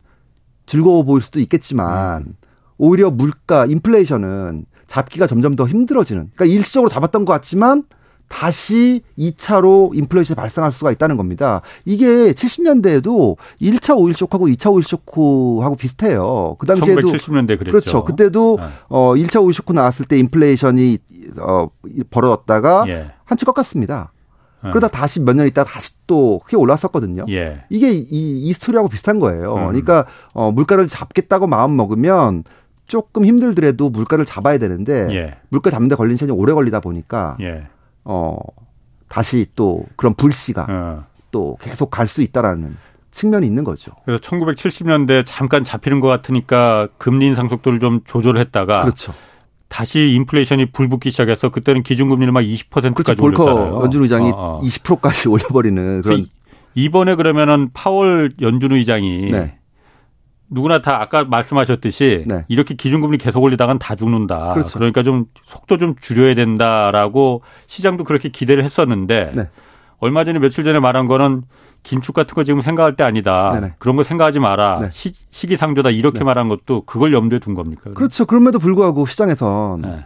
[0.65, 2.35] 즐거워 보일 수도 있겠지만 음.
[2.77, 7.83] 오히려 물가 인플레이션은 잡기가 점점 더 힘들어지는 그러니까 일시적으로 잡았던 것 같지만
[8.27, 11.61] 다시 2차로 인플레이션이 발생할 수가 있다는 겁니다.
[11.85, 16.55] 이게 70년대에도 1차 오일 쇼크하고 2차 오일 쇼크하고 비슷해요.
[16.59, 17.71] 그 당시에도 1970년대 그랬죠.
[17.71, 18.03] 그렇죠.
[18.03, 18.65] 그때도 네.
[18.89, 20.97] 어 1차 오일 쇼크 나왔을 때 인플레이션이
[21.39, 21.69] 어
[22.09, 23.11] 벌어졌다가 예.
[23.25, 24.11] 한풀 꺾였습니다.
[24.63, 24.71] 네.
[24.71, 27.25] 그러다 다시 몇 년 있다 다시 또 크게 올랐었거든요.
[27.29, 27.63] 예.
[27.69, 29.53] 이게 이, 이 스토리하고 비슷한 거예요.
[29.55, 29.67] 음.
[29.67, 32.43] 그러니까 어 물가를 잡겠다고 마음 먹으면
[32.87, 35.35] 조금 힘들더라도 물가를 잡아야 되는데 예.
[35.49, 37.67] 물가 잡는 데 걸리는 시간이 오래 걸리다 보니까 예.
[38.09, 38.37] 어,
[39.09, 41.03] 다시 또 그런 불씨가 어.
[41.31, 42.77] 또 계속 갈 수 있다라는
[43.11, 43.91] 측면이 있는 거죠.
[44.05, 49.13] 그래서 1970년대 잠깐 잡히는 것 같으니까 금리 인상 속도를 좀 조절했다가 그렇죠.
[49.69, 53.43] 다시 인플레이션이 불붙기 시작해서 그때는 기준금리를 막 20%까지 그렇죠.
[53.43, 53.81] 올렸잖아요.
[53.83, 54.61] 연준 의장이 어, 어.
[54.63, 56.27] 20%까지 올려버리는 그런.
[56.75, 59.57] 이번에 그러면은 파월 연준 의장이 네.
[60.49, 62.45] 누구나 다 아까 말씀하셨듯이 네.
[62.47, 64.53] 이렇게 기준금리 계속 올리다간 다 죽는다.
[64.53, 64.79] 그렇죠.
[64.79, 69.49] 그러니까 좀 속도 좀 줄여야 된다라고 시장도 그렇게 기대를 했었는데 네.
[69.99, 71.43] 얼마 전에 며칠 전에 말한 거는
[71.83, 73.51] 긴축 같은 거 지금 생각할 때 아니다.
[73.53, 73.73] 네네.
[73.77, 74.79] 그런 거 생각하지 마라.
[74.81, 74.89] 네.
[74.91, 75.11] 시,
[75.47, 76.25] 기상조다 이렇게 네.
[76.25, 77.91] 말한 것도 그걸 염두에 둔 겁니까?
[77.93, 78.25] 그렇죠.
[78.25, 80.03] 그럼에도 불구하고 시장에선 네.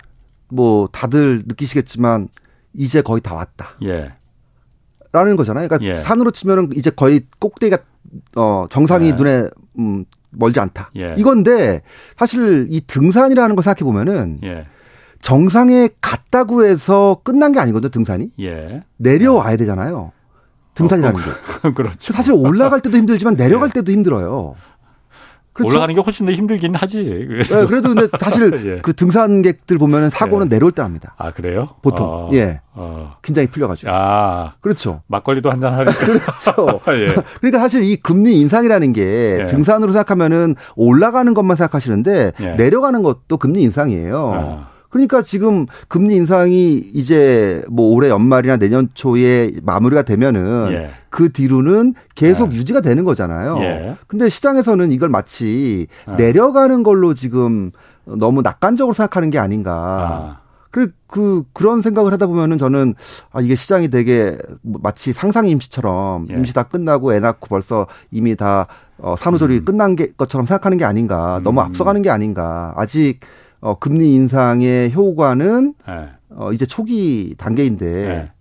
[0.49, 2.29] 뭐 다들 느끼시겠지만
[2.73, 3.71] 이제 거의 다 왔다.
[3.83, 4.13] 예.
[5.11, 5.67] 라는 거잖아요.
[5.67, 5.93] 그러니까 예.
[5.93, 7.83] 산으로 치면은 이제 거의 꼭대기가
[8.35, 9.11] 어 정상이 예.
[9.13, 10.91] 눈에 음 멀지 않다.
[10.97, 11.15] 예.
[11.17, 11.81] 이건데
[12.17, 14.65] 사실 이 등산이라는 걸 생각해 보면은 예.
[15.21, 17.89] 정상에 갔다고 해서 끝난 게 아니거든요.
[17.89, 18.83] 등산이 예.
[18.97, 20.11] 내려와야 되잖아요.
[20.73, 21.71] 등산이라는 어, 게.
[21.75, 22.13] 그렇죠.
[22.13, 23.73] 사실 올라갈 때도 힘들지만 내려갈 예.
[23.73, 24.55] 때도 힘들어요.
[25.53, 25.73] 그렇죠?
[25.73, 27.03] 올라가는 게 훨씬 더 힘들긴 하지.
[27.27, 27.61] 그래서.
[27.61, 28.81] 네, 그래도 근데 사실 예.
[28.81, 30.49] 그 등산객들 보면은 사고는 예.
[30.49, 31.13] 내려올 때 합니다.
[31.17, 31.75] 아 그래요?
[31.81, 32.61] 보통 어, 예.
[32.73, 33.15] 어.
[33.21, 33.91] 긴장이 풀려가지고.
[33.91, 35.01] 아 그렇죠.
[35.07, 35.91] 막걸리도 한잔 하니까.
[35.99, 36.79] 그렇죠.
[36.93, 37.13] 예.
[37.39, 39.45] 그러니까 사실 이 금리 인상이라는 게 예.
[39.47, 42.51] 등산으로 생각하면은 올라가는 것만 생각하시는데 예.
[42.55, 44.33] 내려가는 것도 금리 인상이에요.
[44.33, 44.70] 아.
[44.91, 50.89] 그러니까 지금 금리 인상이 이제 뭐 올해 연말이나 내년 초에 마무리가 되면은 예.
[51.09, 52.57] 그 뒤로는 계속 예.
[52.57, 53.57] 유지가 되는 거잖아요.
[53.61, 53.95] 예.
[54.07, 56.15] 근데 시장에서는 이걸 마치 예.
[56.15, 57.71] 내려가는 걸로 지금
[58.05, 59.71] 너무 낙관적으로 생각하는 게 아닌가.
[59.73, 60.41] 아.
[60.71, 62.95] 그, 그, 그런 생각을 하다 보면은 저는,
[63.33, 66.35] 아, 이게 시장이 되게 마치 상상 임시처럼 예.
[66.35, 69.65] 임시 다 끝나고 애 낳고 벌써 이미 다, 어, 산후조리 음.
[69.65, 71.39] 끝난 게, 것처럼 생각하는 게 아닌가.
[71.39, 71.43] 음.
[71.43, 72.73] 너무 앞서가는 게 아닌가.
[72.77, 73.19] 아직,
[73.61, 76.09] 어, 금리 인상의 효과는, 예.
[76.29, 78.31] 어, 이제 초기 단계인데, 예.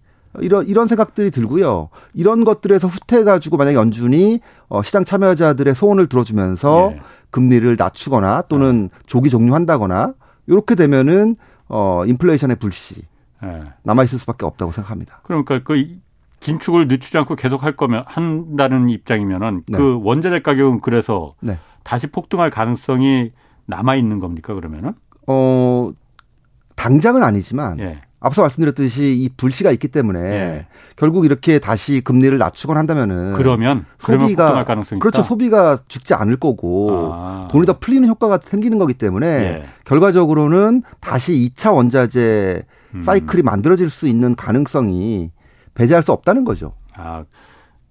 [0.40, 1.88] 이런 이런 생각들이 들고요.
[2.14, 7.00] 이런 것들에서 후퇴 가지고 만약에 연준이 어, 시장 참여자들의 소원을 들어주면서 예.
[7.30, 10.14] 금리를 낮추거나 또는 조기 종료한다거나
[10.46, 11.36] 이렇게 되면은
[11.68, 13.02] 어, 인플레이션의 불씨
[13.42, 13.62] 네.
[13.82, 15.20] 남아 있을 수밖에 없다고 생각합니다.
[15.24, 15.98] 그러니까 그
[16.40, 19.78] 긴축을 늦추지 않고 계속 할 거면 한다는 입장이면은 네.
[19.78, 21.58] 그 원자재 가격은 그래서 네.
[21.82, 23.32] 다시 폭등할 가능성이
[23.66, 24.94] 남아 있는 겁니까 그러면은?
[25.26, 25.90] 어
[26.76, 28.00] 당장은 아니지만 예.
[28.20, 30.66] 앞서 말씀드렸듯이 이 불씨가 있기 때문에 예.
[30.96, 35.22] 결국 이렇게 다시 금리를 낮추곤 한다면은 그러면 소비가 가능성이 그렇죠.
[35.22, 37.48] 소비가 죽지 않을 거고 아.
[37.50, 39.64] 돈이 더 풀리는 효과가 생기는 거기 때문에 예.
[39.84, 42.62] 결과적으로는 다시 2차 원자재
[42.94, 43.02] 음.
[43.02, 45.30] 사이클이 만들어질 수 있는 가능성이
[45.74, 46.74] 배제할 수 없다는 거죠.
[46.96, 47.24] 아.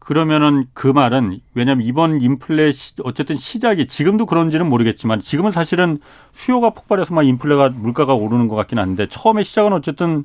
[0.09, 5.99] 그러면은 그 말은 왜냐하면 이번 인플레 시, 어쨌든 시작이 지금도 그런지는 모르겠지만 지금은 사실은
[6.31, 10.23] 수요가 폭발해서 막 인플레가 물가가 오르는 것 같긴 한데 처음에 시작은 어쨌든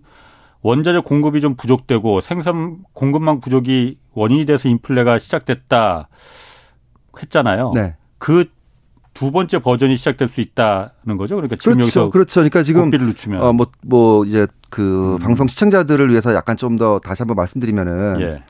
[0.63, 6.09] 원자재 공급이 좀 부족되고 생산 공급망 부족이 원인이 돼서 인플레가 시작됐다
[7.21, 7.73] 했잖아요.
[7.75, 7.95] 네.
[8.17, 11.37] 그두 번째 버전이 시작될 수 있다는 거죠.
[11.37, 11.83] 그러니까 지금 그렇죠.
[11.83, 12.41] 여기서 그렇죠.
[12.41, 12.91] 그러니까 지금
[13.39, 15.19] 어뭐뭐 뭐 이제 그 음.
[15.19, 18.43] 방송 시청자들을 위해서 약간 좀 더 다시 한번 말씀드리면은 예.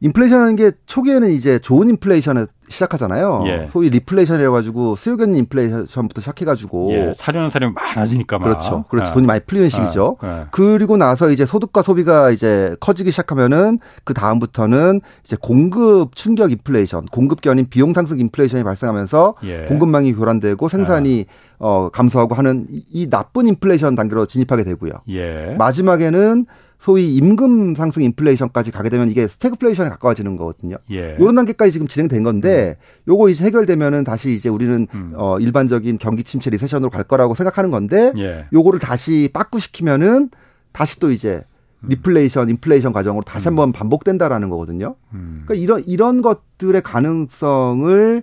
[0.00, 3.44] 인플레이션하는 게 초기에는 이제 좋은 인플레이션을 시작하잖아요.
[3.46, 3.66] 예.
[3.70, 7.14] 소위 리플레이션이라 가지고 수요견인 인플레이션부터 시작해가지고 예.
[7.16, 8.84] 사려는 사람이 많아지니까 그렇죠.
[8.88, 9.10] 그렇죠.
[9.10, 9.12] 아.
[9.14, 10.18] 돈이 많이 풀리는 시기죠.
[10.20, 10.26] 아.
[10.26, 10.46] 아.
[10.50, 17.06] 그리고 나서 이제 소득과 소비가 이제 커지기 시작하면은 그 다음부터는 이제 공급 충격 인플레이션,
[17.46, 19.64] 아닌 비용 상승 인플레이션이 발생하면서 예.
[19.66, 21.26] 공급망이 교란되고 생산이
[21.58, 24.92] 어 감소하고 하는 이, 이 나쁜 인플레이션 단계로 진입하게 되고요.
[25.08, 25.54] 예.
[25.56, 26.46] 마지막에는
[26.78, 30.76] 소위 임금 상승 인플레이션까지 가게 되면 이게 스태그플레이션에 가까워지는 거거든요.
[30.90, 31.16] 예.
[31.18, 33.10] 이런 단계까지 지금 진행된 건데 음.
[33.12, 35.12] 요거 이제 해결되면은 다시 이제 우리는 음.
[35.16, 38.46] 어 일반적인 경기 침체 recession으로 갈 거라고 생각하는 건데 예.
[38.52, 40.30] 요거를 다시 빠꾸시키면은
[40.72, 41.42] 다시 또 이제
[41.82, 41.88] 음.
[41.88, 43.50] 리플레이션, 인플레이션 과정으로 다시 음.
[43.50, 44.96] 한번 반복된다라는 거거든요.
[45.14, 45.44] 음.
[45.46, 48.22] 그러니까 이런 이런 것들의 가능성을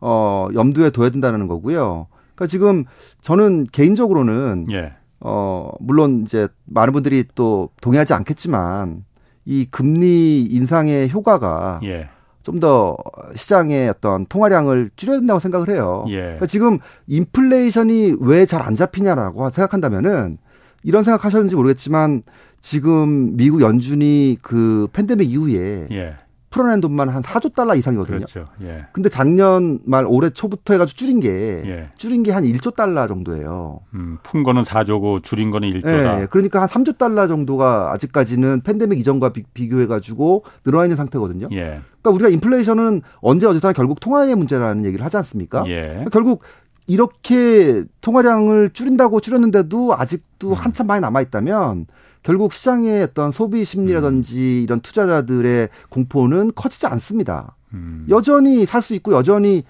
[0.00, 2.06] 어 염두에 둬야 된다는 거고요.
[2.34, 2.84] 그러니까 지금
[3.20, 4.94] 저는 개인적으로는 예.
[5.20, 9.04] 어, 물론 이제 많은 분들이 또 동의하지 않겠지만
[9.44, 12.08] 이 금리 인상의 효과가 예.
[12.42, 12.96] 좀더
[13.36, 16.04] 시장의 어떤 통화량을 줄여야 된다고 생각을 해요.
[16.08, 16.20] 예.
[16.22, 20.38] 그러니까 지금 인플레이션이 왜 잘 안 잡히냐라고 생각한다면은
[20.82, 22.22] 이런 생각하셨는지 모르겠지만
[22.62, 26.14] 지금 미국 연준이 그 팬데믹 이후에 예.
[26.50, 28.18] 풀어낸 돈만 한 4조 달러 이상이거든요.
[28.18, 28.46] 그렇죠.
[28.62, 28.86] 예.
[28.92, 31.28] 근데 작년 말 올해 초부터 해가지고 줄인 게
[31.64, 31.88] 예.
[31.96, 33.80] 줄인 게 한 1조 달러 정도예요.
[33.94, 36.22] 음, 푼 거는 4조고 줄인 거는 1조다.
[36.22, 36.26] 예.
[36.28, 41.48] 그러니까 한 3조 달러 정도가 아직까지는 팬데믹 이전과 비, 교해가지고 늘어나 있는 상태거든요.
[41.52, 41.80] 예.
[42.02, 45.64] 그러니까 우리가 인플레이션은 언제 어디서나 결국 통화의 문제라는 얘기를 하지 않습니까?
[45.68, 45.82] 예.
[45.88, 46.42] 그러니까 결국
[46.88, 50.54] 이렇게 통화량을 줄인다고 줄였는데도 아직도 음.
[50.54, 51.86] 한참 많이 남아 있다면
[52.22, 54.62] 결국 시장의 어떤 소비 심리라든지 음.
[54.64, 57.56] 이런 투자자들의 공포는 커지지 않습니다.
[57.72, 58.06] 음.
[58.08, 59.62] 여전히 살 수 있고 여전히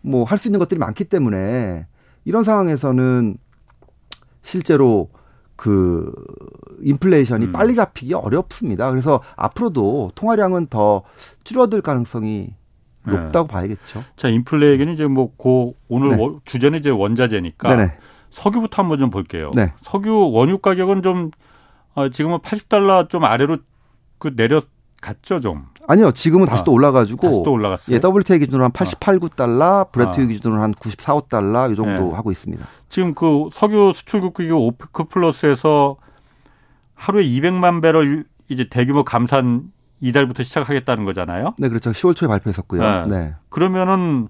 [0.00, 1.86] 뭐 할 수 있는 것들이 많기 때문에
[2.24, 3.36] 이런 상황에서는
[4.42, 5.10] 실제로
[5.56, 6.12] 그
[6.82, 7.52] 인플레이션이 음.
[7.52, 8.90] 빨리 잡히기 어렵습니다.
[8.90, 11.02] 그래서 앞으로도 통화량은 더
[11.44, 12.54] 줄어들 가능성이
[13.04, 13.12] 네.
[13.12, 13.52] 높다고 네.
[13.52, 14.04] 봐야겠죠.
[14.16, 16.28] 자, 인플레 얘기는 이제 뭐 고 오늘 네.
[16.44, 17.92] 주제는 이제 원자재니까 네네.
[18.30, 19.50] 석유부터 한번 좀 볼게요.
[19.54, 19.72] 네.
[19.82, 21.30] 석유 원유 가격은 좀
[21.98, 23.58] 어, 지금은 80달러 좀 아래로
[24.18, 25.66] 그 내려갔죠 좀.
[25.88, 27.20] 아니요, 지금은 다시 아, 또 올라가지고.
[27.26, 27.96] 다시 또 올라갔어요.
[27.96, 30.26] 예, WTI 기준으로 한 88, 9달러, 브레트 아.
[30.26, 32.14] 기준으로 한 94, 5달러 이 정도 네.
[32.14, 32.64] 하고 있습니다.
[32.88, 35.96] 지금 그 석유 수출국 기구 오페크 플러스에서
[36.94, 39.62] 하루에 200만 배럴 이제 대규모 감산
[40.00, 41.54] 이달부터 시작하겠다는 거잖아요.
[41.58, 41.90] 네, 그렇죠.
[41.90, 42.80] 10월 초에 발표했었고요.
[42.82, 43.04] 네.
[43.06, 43.34] 네.
[43.48, 44.28] 그러면은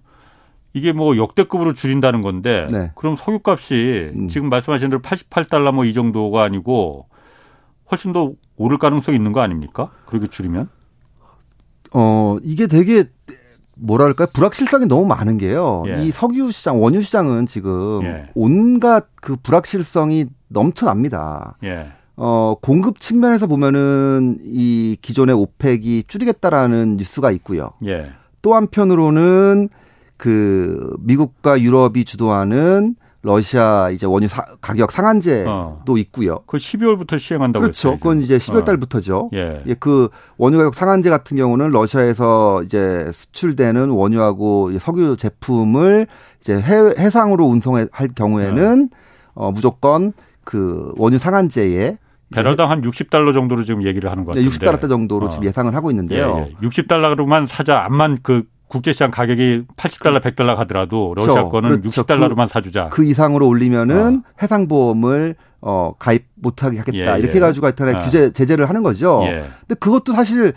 [0.74, 2.92] 이게 뭐 역대급으로 줄인다는 건데 네.
[2.94, 4.28] 그럼 석유값이 음.
[4.28, 7.06] 지금 말씀하신 대로 88달러 뭐 이 정도가 아니고
[7.90, 9.90] 훨씬 더 오를 가능성이 있는 거 아닙니까?
[10.06, 10.68] 그렇게 줄이면?
[11.92, 13.04] 어, 이게 되게
[13.74, 15.84] 뭐랄까 불확실성이 너무 많은 게요.
[15.86, 16.02] 예.
[16.02, 18.30] 이 석유 시장, 원유 시장은 지금 예.
[18.34, 21.56] 온갖 그 불확실성이 넘쳐납니다.
[21.64, 21.92] 예.
[22.16, 27.70] 어, 공급 측면에서 보면은 이 기존의 오펙이 줄이겠다라는 뉴스가 있고요.
[27.86, 28.10] 예.
[28.42, 29.68] 또 한편으로는
[30.16, 35.98] 그 미국과 유럽이 주도하는 러시아 이제 원유 사, 가격 상한제도 어.
[35.98, 36.40] 있고요.
[36.46, 37.88] 그 12월부터 시행한다고 그렇죠.
[37.88, 38.64] 했어요, 그건 이제 12월 어.
[38.64, 39.18] 달부터죠.
[39.18, 39.30] 어.
[39.34, 39.62] 예.
[39.66, 39.74] 예.
[39.74, 46.06] 그 원유 가격 상한제 같은 경우는 러시아에서 이제 수출되는 원유하고 석유 제품을
[46.40, 48.90] 이제 해, 해상으로 운송할 경우에는
[49.34, 49.46] 어.
[49.46, 50.12] 어, 무조건
[50.44, 51.98] 그 원유 상한제에
[52.34, 54.48] 배럴당 한 60달러 정도로 지금 얘기를 하는 것 같은데.
[54.48, 55.28] 60달러 정도로 어.
[55.28, 56.46] 지금 예상을 하고 있는데요.
[56.46, 56.68] 예, 예.
[56.68, 61.48] 60달러로만 사자 암만 그 국제시장 가격이 80달러, 100달러 가더라도 러시아 그렇죠.
[61.48, 62.02] 거는 그렇죠.
[62.04, 62.88] 60달러로만 그, 사주자.
[62.90, 64.30] 그 이상으로 올리면은 어.
[64.42, 67.16] 해상보험을 어, 가입 못하게 하겠다.
[67.16, 67.40] 예, 이렇게 예.
[67.40, 67.98] 가지고 하여튼 어.
[68.00, 69.22] 규제, 제재를 하는 거죠.
[69.24, 69.48] 예.
[69.60, 70.52] 근데 그것도 사실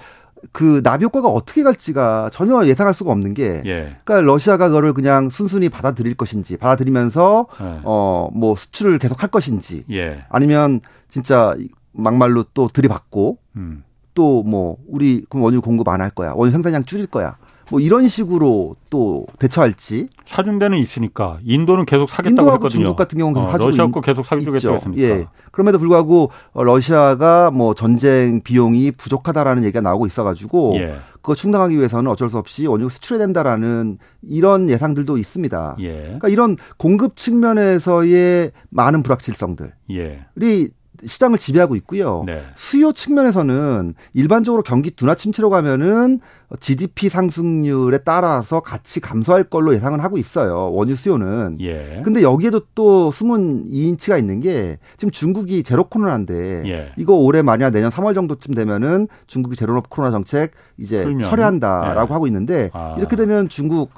[0.51, 3.95] 그 나비 효과가 어떻게 갈지가 전혀 예상할 수가 없는 게, 예.
[4.03, 7.79] 그러니까 러시아가 그거를 그냥 순순히 받아들일 것인지, 받아들이면서 예.
[7.83, 10.25] 어뭐 수출을 계속 할 것인지, 예.
[10.29, 11.55] 아니면 진짜
[11.93, 13.83] 막말로 또 들이받고 음.
[14.13, 17.37] 또뭐 우리 그럼 원유 공급 안 할 거야, 원유 생산량 줄일 거야.
[17.71, 22.69] 뭐 이런 식으로 또 대처할지 사준 데는 있으니까 인도는 계속 사겠다고 인도하고 했거든요.
[22.69, 25.01] 중국 같은 경우는 어, 사주고 러시아 거 계속 사주겠다고 했습니다.
[25.01, 25.27] 예.
[25.51, 30.97] 그럼에도 불구하고 러시아가 뭐 전쟁 비용이 부족하다라는 얘기가 나오고 있어가지고 예.
[31.13, 35.77] 그거 충당하기 위해서는 어쩔 수 없이 원유 수출해야 된다라는 이런 예상들도 있습니다.
[35.79, 36.01] 예.
[36.01, 40.25] 그러니까 이런 공급 측면에서의 많은 불확실성들이 예.
[41.05, 42.23] 시장을 지배하고 있고요.
[42.25, 42.43] 네.
[42.55, 46.19] 수요 측면에서는 일반적으로 경기 둔화 침체로 가면은
[46.59, 50.71] GDP 상승률에 따라서 같이 감소할 걸로 예상을 하고 있어요.
[50.73, 51.57] 원유 수요는.
[51.61, 52.01] 예.
[52.03, 56.91] 근데 여기에도 또 숨은 이인치가 있는 게 지금 중국이 제로 코로나인데 예.
[56.97, 61.21] 이거 올해 만약 내년 3월 정도쯤 되면은 중국이 제로 코로나 정책 이제 풀면.
[61.29, 62.13] 철회한다라고 예.
[62.13, 62.95] 하고 있는데 아.
[62.97, 63.91] 이렇게 되면 중국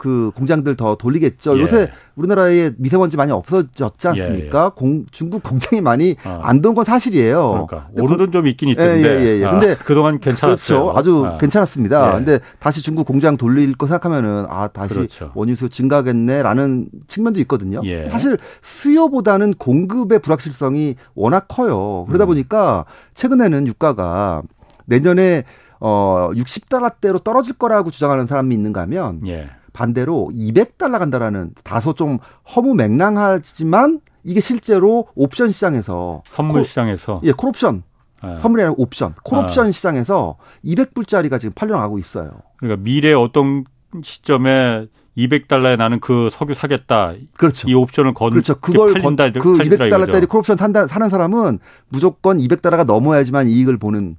[0.00, 1.58] 그 공장들 더 돌리겠죠.
[1.58, 1.60] 예.
[1.60, 4.60] 요새 우리나라에 미세먼지 많이 없어졌지 않습니까?
[4.60, 4.70] 예, 예.
[4.74, 6.40] 공, 중국 공장이 많이 어.
[6.42, 7.66] 안돈 건 사실이에요.
[7.68, 9.02] 그러니까 오늘은 좀 있긴 있던데.
[9.02, 9.44] 예, 예, 예.
[9.44, 10.84] 아, 근데 그동안 괜찮았어요.
[10.84, 10.98] 그렇죠.
[10.98, 11.36] 아주 아.
[11.36, 12.12] 괜찮았습니다.
[12.12, 12.16] 예.
[12.16, 15.32] 근데 다시 중국 공장 돌릴 거 생각하면은 아 다시 그렇죠.
[15.34, 17.82] 원유 수요 증가겠네라는 측면도 있거든요.
[17.84, 18.08] 예.
[18.08, 22.06] 사실 수요보다는 공급의 불확실성이 워낙 커요.
[22.06, 22.28] 그러다 음.
[22.28, 24.40] 보니까 최근에는 유가가
[24.86, 25.44] 내년에
[25.78, 29.50] 어 60달러대로 떨어질 거라고 주장하는 사람이 있는가 하면 예.
[29.72, 32.18] 반대로 200달러 간다라는 다소 좀
[32.54, 37.82] 허무 맹랑하지만 이게 실제로 옵션 시장에서 선물 시장에서 예, 콜옵션
[38.22, 38.36] 네.
[38.38, 39.70] 선물이 아니라 옵션, 콜옵션 아.
[39.70, 42.30] 시장에서 200불짜리가 지금 팔려나가고 있어요.
[42.58, 43.64] 그러니까 미래 어떤
[44.02, 47.14] 시점에 200달러에 나는 그 석유 사겠다.
[47.36, 47.68] 그렇죠.
[47.68, 48.60] 이 옵션을 건 그렇죠.
[48.60, 54.16] 그걸 팔린다, 건, 그 200달러짜리 콜옵션 산다, 사는 사람은 무조건 200달러가 넘어야지만 이익을 보는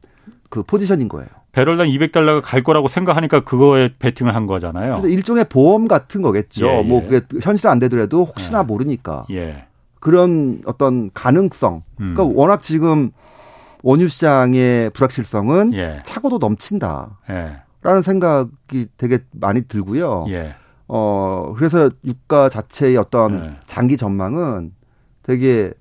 [0.50, 1.30] 그 포지션인 거예요.
[1.52, 4.94] 배럴당 200달러가 갈 거라고 생각하니까 그거에 베팅을 한 거잖아요.
[4.94, 6.68] 그래서 일종의 보험 같은 거겠죠.
[6.68, 6.84] 예, 뭐 예.
[6.84, 8.64] 뭐 그게 현실 안 되더라도 혹시나 예.
[8.64, 9.26] 모르니까.
[9.32, 9.66] 예.
[10.00, 11.84] 그런 어떤 가능성.
[12.00, 12.14] 음.
[12.16, 13.12] 그러니까 워낙 지금
[13.84, 16.02] 원유 시장의 불확실성은 예.
[16.04, 17.20] 차고도 넘친다.
[17.30, 17.58] 예.
[17.82, 20.26] 라는 생각이 되게 많이 들고요.
[20.88, 24.72] 어, 그래서 유가 자체의 어떤 장기 전망은
[25.24, 25.74] 되게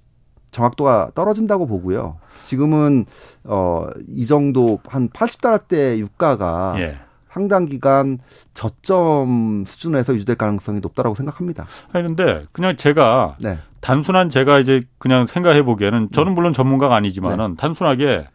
[0.51, 2.17] 정확도가 떨어진다고 보고요.
[2.43, 3.07] 지금은
[3.45, 6.97] 어 이 정도 한 80달러대 유가가 예.
[7.31, 8.19] 상당 기간
[8.55, 11.67] 저점 수준에서 유지될 가능성이 높다라고 생각합니다.
[11.93, 13.59] 근데 그냥 제가 네.
[13.81, 16.35] 단순한 제가 이제 그냥 생각해 보기에는 저는 네.
[16.35, 17.57] 물론 전문가가 아니지만은 네.
[17.57, 18.27] 단순하게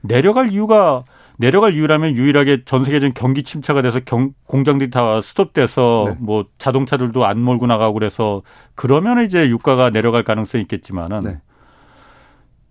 [0.00, 1.04] 내려갈 이유가
[1.38, 6.16] 내려갈 이유라면 유일하게 전 세계적인 경기 침체가 돼서 경, 공장들이 다 스톱돼서 네.
[6.18, 8.42] 뭐 자동차들도 안 몰고 나가고 그래서
[8.74, 11.38] 그러면 이제 유가가 내려갈 가능성이 있겠지만은 네.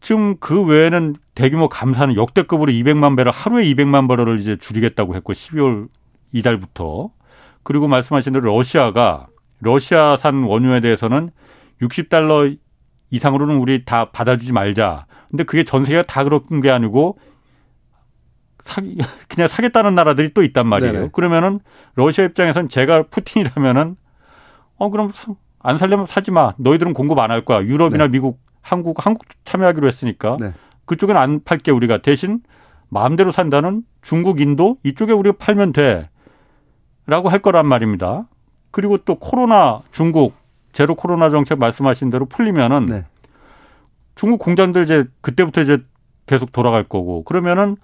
[0.01, 5.87] 지금 그 외에는 대규모 감사는 역대급으로 200만 배럴 하루에 200만 배럴을 이제 줄이겠다고 했고 12월
[6.31, 7.09] 이달부터
[7.63, 9.27] 그리고 말씀하신 대로 러시아가
[9.59, 11.29] 러시아산 원유에 대해서는
[11.81, 12.57] 60달러
[13.11, 15.05] 이상으로는 우리 다 받아주지 말자.
[15.29, 17.17] 근데 그게 전 세계가 다 그런 게 아니고
[18.63, 18.81] 사,
[19.27, 20.93] 그냥 사겠다는 나라들이 또 있단 말이에요.
[20.93, 21.09] 네네.
[21.13, 21.59] 그러면은
[21.95, 23.95] 러시아 입장에선 제가 푸틴이라면은
[24.77, 25.11] 어 그럼
[25.59, 26.53] 안 살려면 사지 마.
[26.57, 27.63] 너희들은 공급 안 할 거야.
[27.63, 28.11] 유럽이나 네.
[28.11, 30.53] 미국 한국 한국 참여하기로 했으니까 네.
[30.85, 32.41] 그쪽엔 안 팔게 우리가 대신
[32.89, 38.27] 마음대로 산다는 중국, 인도 이쪽에 우리가 팔면 돼라고 할 거란 말입니다.
[38.71, 40.33] 그리고 또 코로나 중국
[40.71, 43.05] 제로 코로나 정책 말씀하신 대로 풀리면은 네.
[44.15, 45.79] 중국 공장들 이제 그때부터 이제
[46.25, 47.77] 계속 돌아갈 거고 그러면은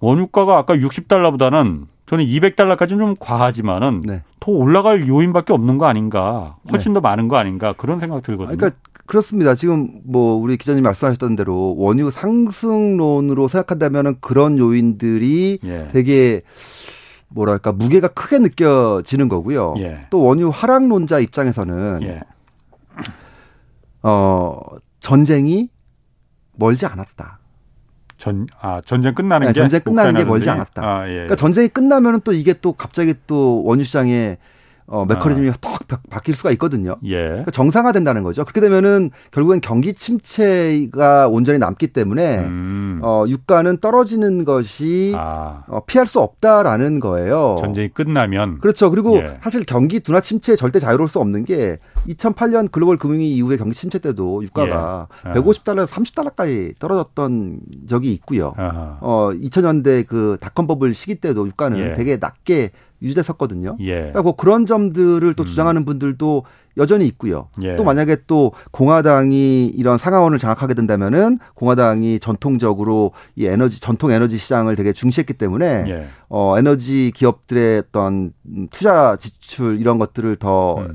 [0.00, 4.22] 원유가가 아까 60달러보다는 저는 200달러까지는 좀 과하지만은 네.
[4.40, 6.94] 더 올라갈 요인밖에 없는 거 아닌가 훨씬 네.
[6.94, 8.56] 더 많은 거 아닌가 그런 생각 들거든요.
[8.56, 9.54] 그러니까 그렇습니다.
[9.54, 15.88] 지금 뭐 우리 기자님 말씀하셨던 대로 원유 상승론으로 생각한다면은 그런 요인들이 예.
[15.90, 16.42] 되게
[17.28, 19.74] 뭐랄까 무게가 크게 느껴지는 거고요.
[19.78, 20.06] 예.
[20.10, 22.20] 또 원유 하락론자 입장에서는 예.
[24.02, 24.58] 어
[25.00, 25.68] 전쟁이
[26.56, 27.40] 멀지 않았다.
[28.24, 29.60] 전, 아, 전쟁 끝나는 네, 게?
[29.60, 30.82] 전쟁 끝나는 게 멀지 않았다.
[30.82, 31.12] 아, 예.
[31.12, 34.38] 그러니까 전쟁이 끝나면은 또 이게 또 갑자기 또 원유 시장에
[34.86, 35.54] 어, 메커니즘이 아.
[35.60, 36.96] 턱 바뀔 수가 있거든요.
[37.04, 37.16] 예.
[37.16, 38.44] 그러니까 정상화된다는 거죠.
[38.44, 43.00] 그렇게 되면은 결국엔 경기 침체가 온전히 남기 때문에 음.
[43.02, 45.64] 어, 유가는 떨어지는 것이 아.
[45.68, 47.56] 어, 피할 수 없다라는 거예요.
[47.60, 48.90] 전쟁이 끝나면 그렇죠.
[48.90, 49.38] 그리고 예.
[49.42, 53.98] 사실 경기 둔화 침체에 절대 자유로울 수 없는 게 2008년 글로벌 금융위 이후에 경기 침체
[53.98, 55.32] 때도 유가가 예.
[55.32, 58.52] 150달러에서 30달러까지 떨어졌던 적이 있고요.
[58.56, 58.98] 아하.
[59.00, 61.94] 어, 2000년대 그 닷컴 버블 시기 때도 유가는 예.
[61.94, 62.70] 되게 낮게
[63.04, 63.76] 유지됐었거든요.
[63.80, 63.94] 예.
[63.94, 65.46] 그러니까 뭐 그런 점들을 또 음.
[65.46, 66.44] 주장하는 분들도
[66.76, 67.48] 여전히 있고요.
[67.62, 67.76] 예.
[67.76, 74.74] 또 만약에 또 공화당이 이런 상하원을 장악하게 된다면은 공화당이 전통적으로 이 에너지 전통 에너지 시장을
[74.74, 76.06] 되게 중시했기 때문에 예.
[76.28, 78.32] 어 에너지 기업들의 어떤
[78.70, 80.94] 투자 지출 이런 것들을 더 음.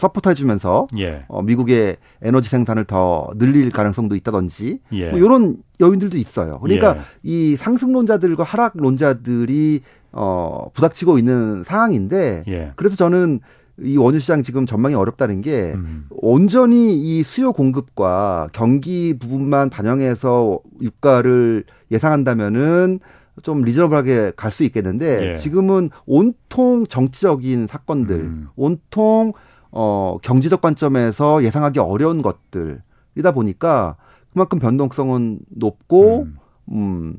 [0.00, 1.24] 서포트해 주면서 예.
[1.28, 5.10] 어 미국의 에너지 생산을 더 늘릴 가능성도 있다든지 예.
[5.10, 6.58] 뭐 이런 여인들도 있어요.
[6.60, 7.00] 그러니까 예.
[7.22, 9.82] 이 상승론자들과 하락론자들이
[10.18, 12.72] 어 부닥치고 있는 상황인데 예.
[12.76, 13.40] 그래서 저는
[13.78, 16.06] 이 원유 시장 지금 전망이 어렵다는 게 음.
[16.08, 23.00] 온전히 이 수요 공급과 경기 부분만 반영해서 유가를 예상한다면은
[23.42, 25.34] 좀 리저너블하게 갈 수 있겠는데 예.
[25.34, 28.48] 지금은 온통 정치적인 사건들, 음.
[28.56, 29.34] 온통
[29.70, 33.96] 어 경제적 관점에서 예상하기 어려운 것들이다 보니까
[34.32, 36.38] 그만큼 변동성은 높고 음,
[36.70, 37.16] 음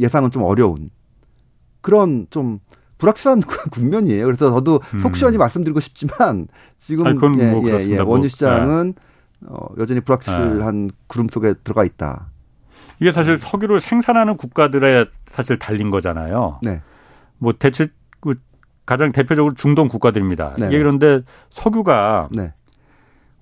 [0.00, 0.88] 예상은 좀 어려운
[1.84, 2.60] 그런 좀
[2.96, 4.24] 불확실한 국면이에요.
[4.24, 4.98] 그래서 저도 음.
[5.00, 9.48] 속 시원히 말씀드리고 싶지만 지금 아니, 예, 뭐 예, 예, 원유 시장은 네.
[9.48, 10.94] 어, 여전히 불확실한 네.
[11.06, 12.30] 구름 속에 들어가 있다.
[13.00, 16.60] 이게 사실 석유를 생산하는 국가들에 사실 달린 거잖아요.
[16.62, 16.80] 네.
[17.36, 17.88] 뭐 대체
[18.20, 18.34] 그
[18.86, 20.54] 가장 대표적으로 중동 국가들입니다.
[20.58, 21.20] 네 이게 그런데
[21.50, 22.54] 석유가 네.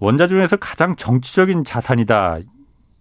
[0.00, 2.38] 원자 중에서 가장 정치적인 자산이다.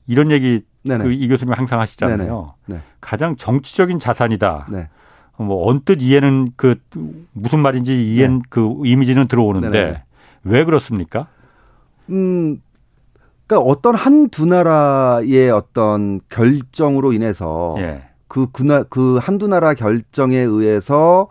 [0.06, 2.54] 이런 얘기 그 이 교수님 항상 하시잖아요.
[2.68, 2.82] 네.
[3.00, 4.68] 가장 정치적인 자산이다.
[5.42, 5.48] 네.
[5.48, 6.76] 뭐 언뜻 이해는 그
[7.34, 8.44] 무슨 말인지 이해는 네.
[8.50, 10.04] 그 이미지는 들어오는데 네네.
[10.44, 11.28] 왜 그렇습니까?
[12.10, 12.62] 음,
[13.48, 18.04] 그러니까 어떤 한두 나라의 어떤 결정으로 인해서 예.
[18.28, 21.28] 그 그나 그 한두 나라 결정에 의해서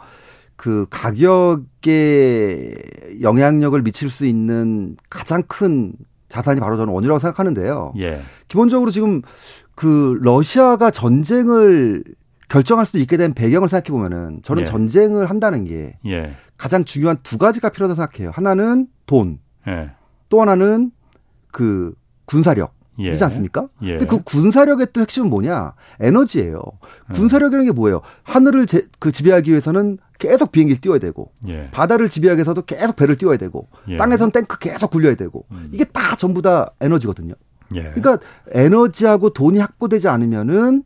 [0.56, 2.74] 그 가격에
[3.22, 5.94] 영향력을 미칠 수 있는 가장 큰
[6.28, 7.94] 자산이 바로 저는 원유라고 생각하는데요.
[7.98, 8.20] 예.
[8.48, 9.22] 기본적으로 지금
[9.74, 12.04] 그 러시아가 전쟁을
[12.50, 14.64] 결정할 수 있게 된 배경을 생각해 보면은 저는 예.
[14.64, 16.34] 전쟁을 한다는 게 예.
[16.58, 18.32] 가장 중요한 두 가지가 필요하다고 생각해요.
[18.34, 19.92] 하나는 돈, 예.
[20.28, 20.90] 또 하나는
[21.52, 21.94] 그
[22.26, 22.74] 군사력.
[22.98, 23.12] 예.
[23.12, 23.68] 이지 않습니까?
[23.82, 23.92] 예.
[23.92, 25.74] 근데 그 군사력의 또 핵심은 뭐냐?
[26.00, 26.60] 에너지예요.
[27.10, 27.14] 예.
[27.14, 28.02] 군사력이라는 게 뭐예요?
[28.24, 31.70] 하늘을 제, 그 지배하기 위해서는 계속 비행기를 띄워야 되고, 예.
[31.70, 33.96] 바다를 지배하기 위해서도 계속 배를 띄워야 되고, 예.
[33.96, 35.70] 땅에서는 탱크 계속 굴려야 되고, 음.
[35.72, 37.34] 이게 다 전부 다 에너지거든요.
[37.68, 38.18] 그러니까
[38.50, 40.82] 에너지하고 돈이 확보되지 않으면은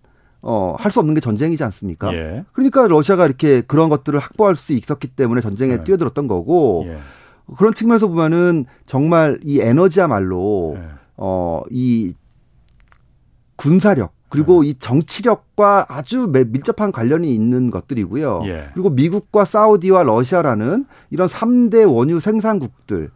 [0.47, 2.13] 어, 할 수 없는 게 전쟁이지 않습니까?
[2.15, 2.45] 예.
[2.53, 5.85] 그러니까 러시아가 이렇게 그런 것들을 확보할 수 있었기 때문에 전쟁에 예.
[5.85, 6.99] 뛰어들었던 거고 예.
[7.57, 10.83] 그런 측면에서 보면은 정말 이 에너지야말로 예.
[11.17, 12.13] 어, 이
[13.57, 14.71] 군사력 그리고 예.
[14.71, 18.43] 이 정치력과 아주 밀접한 관련이 있는 것들이고요.
[18.45, 18.69] 예.
[18.75, 23.09] 그리고 미국과 사우디와 러시아라는 이런 3대 원유 생산국들의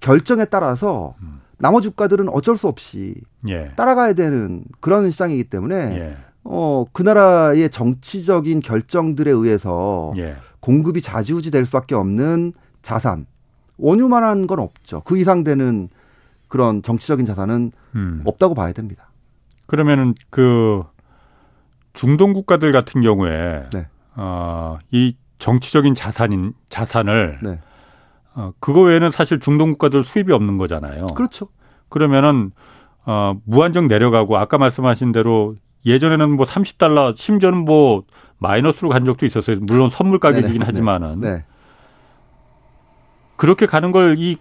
[0.00, 1.40] 결정에 따라서 음.
[1.62, 3.14] 나머지 국가들은 어쩔 수 없이
[3.46, 3.70] 예.
[3.76, 6.16] 따라가야 되는 그런 시장이기 때문에 예.
[6.42, 10.34] 어, 그 나라의 정치적인 결정들에 의해서 예.
[10.58, 13.26] 공급이 좌지우지 될 수밖에 없는 자산
[13.78, 15.02] 원유만한 건 없죠.
[15.04, 15.88] 그 이상 되는
[16.48, 18.22] 그런 정치적인 자산은 음.
[18.24, 19.10] 없다고 봐야 됩니다.
[19.68, 20.82] 그러면은 그
[21.92, 23.86] 중동 국가들 같은 경우에 네.
[24.16, 27.60] 어, 이 정치적인 자산인 자산을 네.
[28.34, 31.06] 어, 그거 외에는 사실 중동 국가들 수입이 없는 거잖아요.
[31.14, 31.48] 그렇죠.
[31.88, 32.50] 그러면은
[33.04, 38.04] 어, 무한정 내려가고 아까 말씀하신 대로 예전에는 뭐 30달러 심지어는 뭐
[38.38, 39.58] 마이너스로 간 적도 있었어요.
[39.60, 41.44] 물론 선물 가격이긴 네네, 하지만은 네.
[43.36, 44.36] 그렇게 가는 걸 이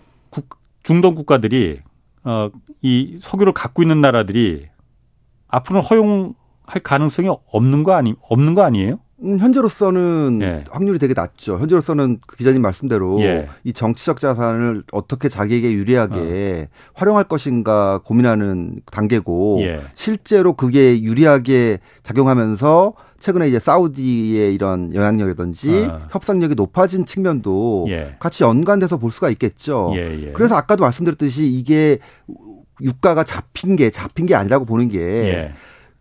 [0.84, 1.80] 중동 국가들이
[2.24, 2.50] 어,
[2.82, 4.68] 이 석유를 갖고 있는 나라들이
[5.48, 9.00] 앞으로는 허용할 가능성이 없는 거 아니 없는 거 아니에요?
[9.24, 10.64] 음, 현재로서는 예.
[10.70, 11.60] 확률이 되게 낮죠.
[11.60, 13.48] 현재로서는 그 기자님 말씀대로 예.
[13.64, 16.92] 이 정치적 자산을 어떻게 자기에게 유리하게 어.
[16.94, 19.82] 활용할 것인가 고민하는 단계고 예.
[19.94, 26.02] 실제로 그게 유리하게 작용하면서 최근에 이제 사우디의 이런 영향력이라든지 어.
[26.10, 28.16] 협상력이 높아진 측면도 예.
[28.20, 29.92] 같이 연관돼서 볼 수가 있겠죠.
[29.96, 30.32] 예, 예.
[30.32, 32.00] 그래서 아까도 말씀드렸듯이 이게
[32.82, 35.54] 유가가 잡힌 게 잡힌 게 아니라고 보는 게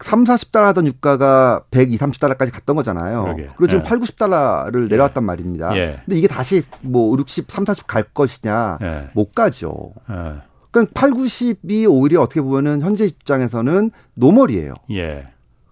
[0.02, 3.24] 3, 40달러 하던 유가가 100, 20, 30달러까지 갔던 거잖아요.
[3.24, 3.42] 그러게.
[3.56, 3.88] 그리고 지금 예.
[3.88, 5.76] 8, 90달러를 내려왔단 말입니다.
[5.76, 6.00] 예.
[6.04, 9.10] 근데 이게 다시 뭐 60, 3, 40 갈 것이냐 예.
[9.14, 9.92] 못 가죠.
[10.10, 10.40] 예.
[10.70, 14.74] 그러니까 8, 90이 오히려 어떻게 보면은 현재 입장에서는 normal이에요.
[14.92, 15.28] 예.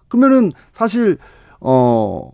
[0.07, 1.17] 그러면은 사실
[1.59, 2.29] 어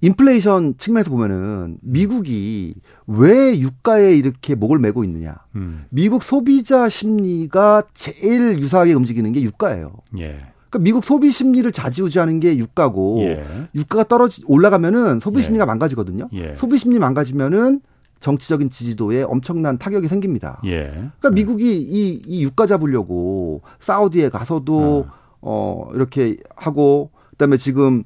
[0.00, 2.74] 인플레이션 측면에서 보면은 미국이
[3.06, 5.36] 왜 유가에 이렇게 목을 메고 있느냐.
[5.54, 5.86] 음.
[5.88, 9.94] 미국 소비자 심리가 제일 유사하게 움직이는 게 유가예요.
[10.18, 10.52] 예.
[10.76, 13.44] 그러니까 미국 소비 심리를 좌지우지하는 게 유가고 예.
[13.74, 15.42] 유가가 떨어지 올라가면은 소비 예.
[15.42, 15.66] 심리가 예.
[15.66, 16.28] 망가지거든요.
[16.56, 17.80] 소비 심리 망가지면은
[18.20, 20.60] 정치적인 지지도에 엄청난 타격이 생깁니다.
[20.64, 20.88] 예.
[20.88, 25.12] 그러니까 미국이 이, 이 유가 잡으려고 사우디에 가서도 어.
[25.42, 28.04] 어 이렇게 하고 그다음에 지금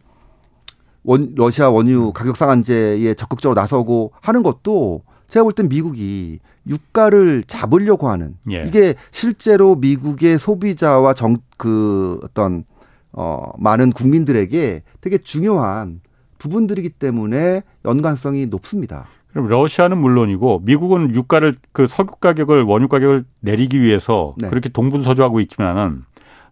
[1.05, 6.41] 원, 러시아 원유 가격 상한제에 적극적으로 나서고 하는 것도 제가 볼 땐 미국이
[6.71, 8.65] 유가를 잡으려고 하는 예.
[8.67, 12.65] 이게 실제로 미국의 소비자와 정 그 어떤
[13.13, 16.01] 어 많은 국민들에게 되게 중요한
[16.39, 19.09] 부분들이기 때문에 연관성이 높습니다.
[19.31, 24.49] 그럼 러시아는 물론이고 미국은 유가를 그 석유 가격을 원유 가격을 내리기 위해서 네.
[24.49, 26.03] 그렇게 동분서주하고 있지만은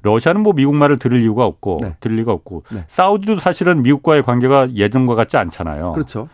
[0.02, 1.96] 러시아는 뭐 미국 말을 들을 이유가 없고 네.
[2.00, 2.84] 들을 리가 없고 네.
[2.86, 5.92] 사우디도 사실은 미국과의 관계가 예전과 같지 않잖아요.
[5.92, 6.28] 그렇죠.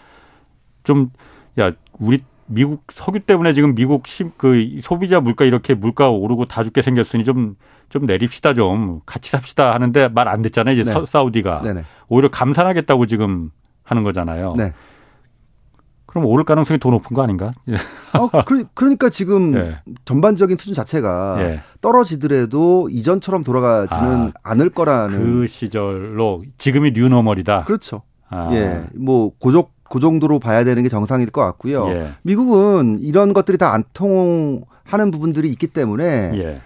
[0.82, 1.10] 좀
[1.58, 6.62] 야 우리 미국 석유 때문에 지금 미국 시, 그 소비자 물가 이렇게 물가 오르고 다
[6.62, 11.04] 죽게 생겼으니 좀좀 내립시다 좀 같이 삽시다 하는데 말 안 됐잖아요 이제 네.
[11.06, 11.84] 사우디가 네네.
[12.08, 13.50] 오히려 감산하겠다고 지금
[13.82, 14.54] 하는 거잖아요.
[14.56, 14.72] 네.
[16.06, 17.52] 그럼 오를 가능성이 더 높은 거 아닌가?
[17.68, 17.74] 예.
[18.16, 18.30] 어,
[18.76, 19.80] 그러니까 지금 예.
[20.04, 21.60] 전반적인 수준 자체가 예.
[21.80, 27.64] 떨어지더라도 이전처럼 돌아가지는 아, 않을 거라는 그 시절로 지금이 뉴노멀이다.
[27.64, 28.02] 그렇죠.
[28.28, 28.48] 아.
[28.52, 31.86] 예, 뭐 고적 그 정도로 봐야 되는 게 정상일 것 같고요.
[31.88, 32.12] 예.
[32.22, 36.04] 미국은 이런 것들이 다 안 통하는 부분들이 있기 때문에
[36.34, 36.60] 예.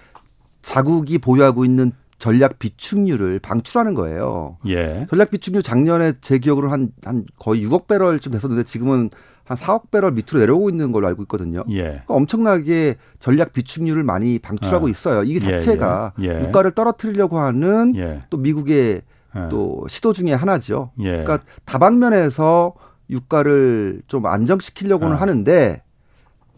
[0.62, 4.56] 자국이 보유하고 있는 전략 비축률을 방출하는 거예요.
[4.66, 5.06] 예.
[5.08, 9.10] 전략 비축률 작년에 제 기억으로 한, 한 거의 6억 배럴쯤 됐었는데 지금은
[9.44, 11.62] 한 4억 배럴 밑으로 내려오고 있는 걸로 알고 있거든요.
[11.70, 11.82] 예.
[11.82, 14.88] 그러니까 엄청나게 전략 비축률을 많이 방출하고 어.
[14.90, 15.22] 있어요.
[15.22, 16.26] 이게 예, 자체가 예.
[16.26, 16.40] 예.
[16.48, 18.22] 유가를 떨어뜨리려고 하는 예.
[18.28, 19.00] 또 미국의
[19.36, 19.48] 예.
[19.48, 20.90] 또 시도 중의 하나죠.
[20.96, 22.74] 그러니까 다방면에서
[23.11, 25.20] 유가를 좀 안정시키려고는 어.
[25.20, 25.82] 하는데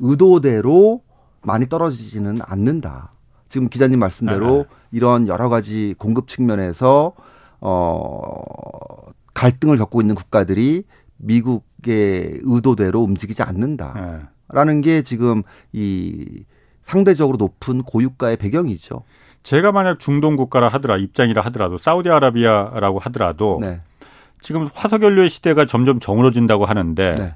[0.00, 1.02] 의도대로
[1.42, 3.12] 많이 떨어지지는 않는다.
[3.48, 4.76] 지금 기자님 말씀대로 아, 아.
[4.92, 7.12] 이런 여러 가지 공급 측면에서
[7.60, 8.42] 어
[9.34, 10.84] 갈등을 겪고 있는 국가들이
[11.16, 14.80] 미국의 의도대로 움직이지 않는다라는 네.
[14.80, 15.42] 게 지금
[15.72, 16.44] 이
[16.82, 19.02] 상대적으로 높은 고유가의 배경이죠.
[19.42, 23.80] 제가 만약 중동 국가라 하더라 입장이라 하더라도 사우디아라비아라고 하더라도 네.
[24.40, 27.34] 지금 화석연료의 시대가 점점 정으로진다고 하는데 네.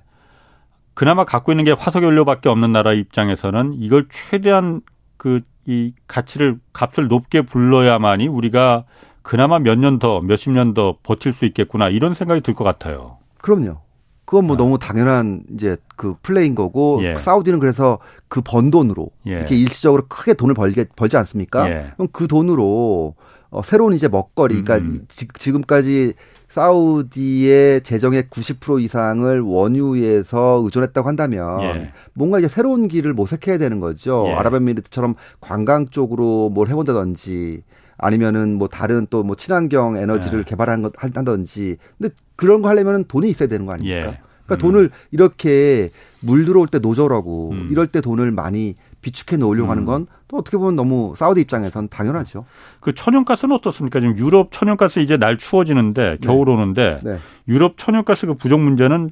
[0.95, 4.81] 그나마 갖고 있는 게 화석연료밖에 없는 나라 입장에서는 이걸 최대한
[5.17, 8.85] 그 이 가치를 값을 높게 불러야만이 우리가
[9.23, 13.17] 그나마 몇 년 더, 몇십 년 더 버틸 수 있겠구나 이런 생각이 들 것 같아요.
[13.41, 13.79] 그럼요.
[14.27, 14.59] 그건 뭐 아.
[14.59, 17.17] 너무 당연한 이제 그 플레이인 거고 예.
[17.17, 17.99] 사우디는 그래서
[18.29, 19.33] 그 번 돈으로 예.
[19.33, 21.67] 이렇게 일시적으로 크게 돈을 벌게 벌지 않습니까?
[21.71, 21.93] 예.
[21.97, 23.15] 그럼 그 돈으로
[23.49, 24.97] 어, 새로운 이제 먹거리, 그러니까 음.
[24.97, 25.05] 음.
[25.09, 26.13] 지, 지금까지
[26.55, 31.91] 사우디의 재정의 90% 이상을 원유에서 의존했다고 한다면 예.
[32.13, 34.27] 뭔가 이제 새로운 길을 모색해야 되는 거죠.
[34.29, 34.33] 예.
[34.35, 37.63] 아랍에미리트처럼 관광 쪽으로 뭘 해본다든지
[37.99, 40.45] 아니면은 뭐 다른 또 뭐 친환경 에너지를 예.
[40.45, 43.97] 개발하는 것 한다든지 근데 그런 거 하려면 돈이 있어야 되는 거 아닙니까?
[43.97, 44.19] 예.
[44.47, 44.59] 그러니까 음.
[44.59, 45.91] 돈을 이렇게
[46.21, 47.69] 물 들어올 때 노조라고 음.
[47.73, 49.71] 이럴 때 돈을 많이 비축해 놓으려고 음.
[49.71, 52.45] 하는 건 또 어떻게 보면 너무 사우디 입장에선 당연하죠.
[52.81, 54.01] 그 천연가스는 어떻습니까?
[54.01, 56.17] 지금 유럽 천연가스 이제 날 추워지는데 네.
[56.21, 57.19] 겨울 오는데 네.
[57.47, 59.11] 유럽 천연가스 그 부족 문제는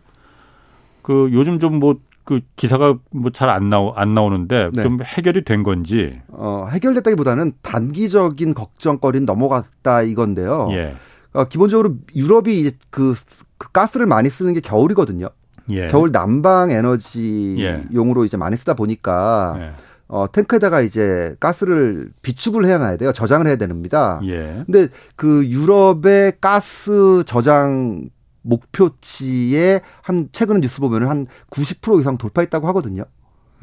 [1.02, 4.82] 그 요즘 좀뭐 그 기사가 뭐 잘 안 나오 안 나오는데 네.
[4.82, 6.20] 좀 해결이 된 건지.
[6.28, 10.68] 어, 해결됐다기보다는 단기적인 걱정거리는 넘어갔다 이건데요.
[10.72, 10.96] 예.
[11.34, 13.14] 어, 기본적으로 유럽이 이제 그,
[13.58, 15.28] 그 가스를 많이 쓰는 게 겨울이거든요.
[15.70, 15.88] 예.
[15.88, 18.26] 겨울 난방 에너지용으로 예.
[18.26, 19.72] 이제 많이 쓰다 보니까 예.
[20.08, 23.12] 어, 탱크에다가 이제 가스를 비축을 해야 놔야 돼요.
[23.12, 24.20] 저장을 해야 됩니다.
[24.24, 24.62] 예.
[24.66, 28.10] 근데 그 유럽의 가스 저장
[28.42, 33.04] 목표치에 한 최근 뉴스 보면은 한 90% 이상 돌파했다고 하거든요.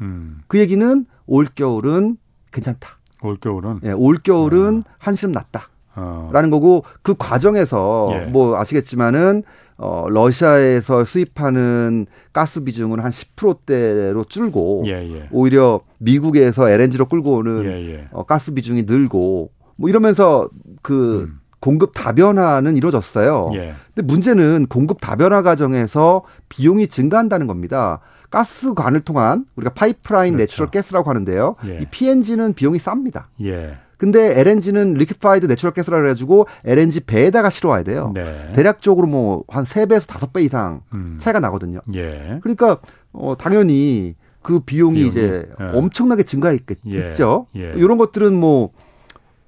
[0.00, 0.40] 음.
[0.48, 2.16] 그 얘기는 올 겨울은
[2.50, 2.98] 괜찮다.
[3.22, 4.92] 올 겨울은 예, 올 겨울은 어.
[4.98, 5.68] 한심 났다.
[5.94, 6.30] 어.
[6.32, 8.18] 라는 거고 그 과정에서 예.
[8.26, 9.44] 뭐 아시겠지만은
[9.82, 15.28] 어 러시아에서 수입하는 가스 비중은 한 10%대로 줄고 예, 예.
[15.30, 18.08] 오히려 미국에서 LNG로 끌고 오는 예, 예.
[18.12, 20.50] 어, 가스 비중이 늘고 뭐 이러면서
[20.82, 21.40] 그 음.
[21.60, 23.52] 공급 다변화는 이루어졌어요.
[23.54, 23.74] 예.
[23.94, 28.00] 근데 문제는 공급 다변화 과정에서 비용이 증가한다는 겁니다.
[28.30, 30.52] 가스관을 통한 우리가 파이프라인 그렇죠.
[30.52, 31.56] natural gas라고 하는데요.
[31.66, 31.78] 예.
[31.80, 33.24] 이 PNG는 비용이 쌉니다.
[33.42, 33.78] 예.
[33.96, 38.12] 근데 LNG는 liquefied natural gas라 그래가지고 LNG 배에다가 실어와야 돼요.
[38.14, 38.50] 네.
[38.54, 41.16] 대략적으로 뭐한 세배에서 다섯 배 이상 음.
[41.18, 41.80] 차이가 나거든요.
[41.94, 42.38] 예.
[42.40, 42.78] 그러니까
[43.12, 45.64] 어 당연히 그 비용이, 비용이 이제 예.
[45.76, 47.46] 엄청나게 증가했겠죠.
[47.56, 47.60] 예.
[47.60, 47.72] 예.
[47.76, 48.70] 이런 것들은 뭐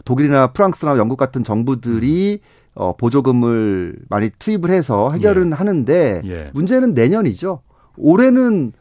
[0.05, 2.41] 독일이나 프랑스나 영국 같은 정부들이
[2.75, 5.55] 어, 보조금을 많이 투입을 해서 해결은 예.
[5.55, 6.51] 하는데 예.
[6.53, 7.61] 문제는 내년이죠.
[7.97, 8.73] 올해는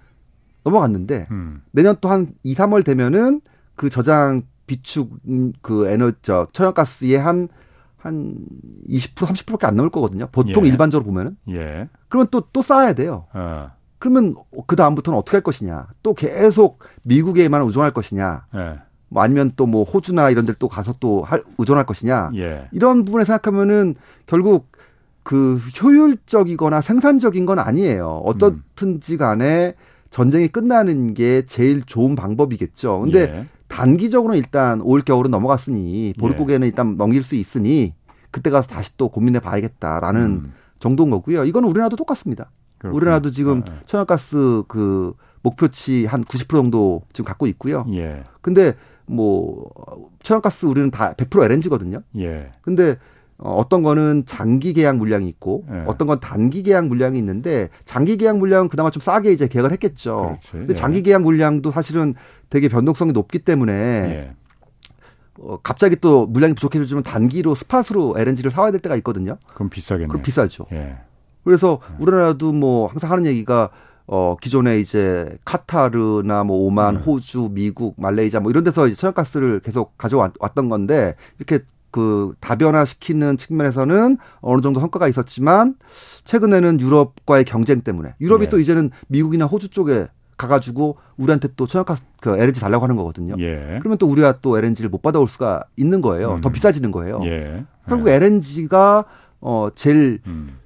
[0.64, 1.62] 넘어갔는데 음.
[1.72, 3.42] 내년 또 한 2, 3월 되면은
[3.76, 7.50] 그 저장 비축 음, 그 에너지 저 천연가스의 한
[8.02, 8.36] 한
[8.90, 10.28] 20% 30%밖에 안 넘을 거거든요.
[10.32, 10.70] 보통 예.
[10.70, 11.38] 일반적으로 보면은.
[11.50, 11.88] 예.
[12.10, 13.28] 그러면 또또 쌓아야 돼요.
[13.34, 13.72] 어.
[14.00, 14.34] 그러면
[14.66, 15.88] 그 다음부터는 어떻게 할 것이냐?
[16.02, 18.48] 또 계속 미국에만 의존할 것이냐?
[18.56, 18.80] 예.
[19.10, 22.32] 뭐 아니면 또 뭐 호주나 이런 데또 가서 또 할, 의존할 것이냐?
[22.36, 22.68] 예.
[22.72, 23.96] 이런 부분에 생각하면은
[24.26, 24.71] 결국
[25.24, 28.22] 그 효율적이거나 생산적인 건 아니에요.
[28.26, 29.76] 어떻든지 간에
[30.10, 33.02] 전쟁이 끝나는 게 제일 좋은 방법이겠죠.
[33.02, 33.48] 근데 예.
[33.68, 36.70] 단기적으로는 일단 올 겨울은 넘어갔으니 보릿고개는 예.
[36.70, 37.94] 일단 넘길 수 있으니
[38.30, 40.54] 그때 가서 다시 또 고민해 봐야겠다라는 음.
[40.80, 41.46] 정도인 거고요.
[41.46, 42.52] 이거는 우리나라도 똑같습니다.
[42.78, 42.98] 그렇군요.
[42.98, 43.74] 우리나라도 지금 네.
[43.86, 45.14] 천연가스 그
[45.44, 47.86] 목표치 한 90% 정도 지금 갖고 있고요.
[47.94, 48.24] 예.
[48.42, 49.70] 근데 뭐
[50.24, 52.02] 천연가스 우리는 다 100% LNG거든요.
[52.18, 52.52] 예.
[52.62, 52.98] 근데
[53.42, 55.84] 어, 어떤 거는 장기 계약 물량이 있고 예.
[55.88, 60.18] 어떤 건 단기 계약 물량이 있는데 장기 계약 물량은 그나마 좀 싸게 이제 계약을 했겠죠.
[60.18, 60.52] 그렇지.
[60.52, 60.74] 근데 예.
[60.76, 62.14] 장기 계약 물량도 사실은
[62.52, 64.36] 되게 변동성이 높기 때문에 예.
[65.40, 69.38] 어, 갑자기 또 물량이 부족해지면 단기로 스팟으로 LNG를 사와야 될 때가 있거든요.
[69.56, 70.08] 그럼 비싸겠네.
[70.08, 70.68] 그럼 비싸죠.
[70.72, 70.98] 예.
[71.44, 72.04] 그래서 예.
[72.04, 73.72] 우리나라도 뭐 항상 하는 얘기가
[74.06, 77.02] 어 기존에 이제 카타르나 뭐 오만, 음.
[77.02, 84.18] 호주, 미국, 말레이시아 뭐 이런 데서 이제 천연가스를 계속 가져왔던 건데 이렇게 그 다변화시키는 측면에서는
[84.40, 85.76] 어느 정도 성과가 있었지만
[86.24, 88.50] 최근에는 유럽과의 경쟁 때문에 유럽이 예.
[88.50, 93.36] 또 이제는 미국이나 호주 쪽에 가가지고 우리한테 또 천연가스 그 LNG 달라고 하는 거거든요.
[93.40, 93.78] 예.
[93.80, 96.36] 그러면 또 우리가 또 LNG를 못 받아올 수가 있는 거예요.
[96.36, 96.42] 음.
[96.42, 97.20] 더 비싸지는 거예요.
[97.26, 97.64] 예.
[97.88, 98.16] 결국 예.
[98.16, 99.06] LNG가
[99.40, 100.58] 어 제일 음.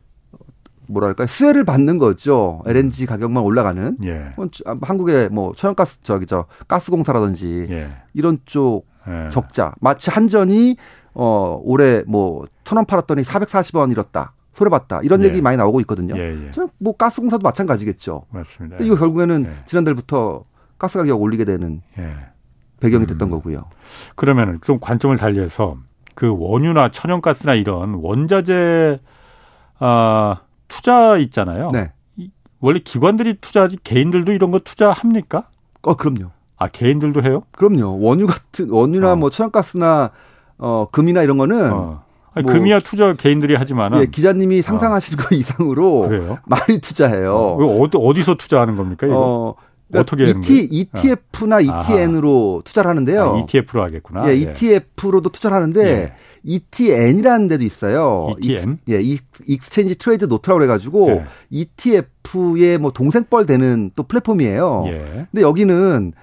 [0.88, 2.62] 뭐랄까 수혜를 받는 거죠.
[2.66, 3.98] LNG 가격만 올라가는.
[4.04, 4.32] 예.
[4.82, 7.92] 한국의 뭐 천연가스 저기 저 가스공사라든지 예.
[8.14, 9.30] 이런 쪽 예.
[9.30, 9.74] 적자.
[9.82, 10.78] 마치 한전이
[11.14, 14.34] 어, 올해 뭐, 천 원 팔았더니 440원 잃었다.
[14.54, 15.02] 손해봤다.
[15.04, 15.28] 이런 예.
[15.28, 16.18] 얘기 많이 나오고 있거든요.
[16.18, 16.52] 예, 예.
[16.78, 18.26] 뭐, 가스공사도 마찬가지겠죠.
[18.30, 18.78] 맞습니다.
[18.82, 19.66] 이거 결국에는 예.
[19.66, 20.44] 지난달부터
[20.78, 22.16] 가스 가격 올리게 되는 예.
[22.80, 23.32] 배경이 됐던 음.
[23.32, 23.66] 거고요.
[24.16, 25.78] 그러면 좀 관점을 달리해서
[26.16, 29.00] 그 원유나 천연가스나 이런 원자재,
[29.80, 30.38] 아,
[30.68, 31.70] 투자 있잖아요.
[31.72, 31.92] 네.
[32.60, 35.50] 원래 기관들이 투자하지 개인들도 이런 거 투자합니까?
[35.82, 36.32] 어, 그럼요.
[36.58, 37.44] 아, 개인들도 해요?
[37.52, 38.00] 그럼요.
[38.00, 39.16] 원유 같은, 원유나 어.
[39.16, 40.12] 뭐 천연가스나
[40.58, 42.04] 어, 금이나 이런 거는 어.
[42.34, 45.28] 아니, 뭐, 금이야 투자 개인들이 하지만 예, 기자님이 상상하시는 어.
[45.28, 46.38] 거 이상으로 그래요?
[46.46, 47.34] 많이 투자해요.
[47.34, 49.08] 어, 어디, 어디서 투자하는 겁니까?
[49.08, 49.16] 이거?
[49.18, 49.56] 어,
[49.88, 53.24] 그러니까 어떻게 ET, ETF나 ETN으로 투자를 하는데요.
[53.24, 54.28] 아, ETF로 하겠구나.
[54.28, 54.36] 예, 예.
[54.36, 56.14] ETF로도 투자를 하는데 예.
[56.44, 58.36] ETN이라는 데도 있어요.
[58.42, 58.80] ETN?
[58.90, 59.00] 예,
[59.48, 61.26] exchange trade note라고 그래가지고 예.
[61.52, 64.84] ETF의 뭐 동생뻘 되는 또 플랫폼이에요.
[64.88, 65.28] 예.
[65.32, 66.14] 근데 여기는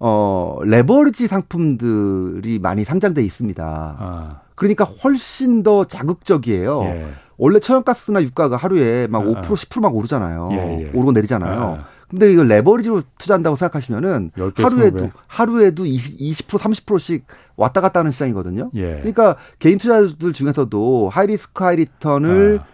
[0.00, 3.96] 어, 레버리지 상품들이 많이 상장돼 있습니다.
[3.98, 4.40] 아.
[4.54, 6.82] 그러니까 훨씬 더 자극적이에요.
[6.84, 7.06] 예.
[7.36, 9.40] 원래 천연가스나 유가가 하루에 막 5% 아.
[9.42, 10.48] 10%막 오르잖아요.
[10.52, 10.90] 예, 예.
[10.94, 11.60] 오르고 내리잖아요.
[11.60, 11.84] 아.
[12.08, 17.26] 근데 이걸 레버리지로 투자한다고 생각하시면은 하루에도 하루에도 20, 20% 30%씩
[17.56, 18.70] 왔다 갔다 하는 시장이거든요.
[18.74, 18.96] 예.
[18.98, 22.66] 그러니까 개인 투자자들 중에서도 high risk high return을 아.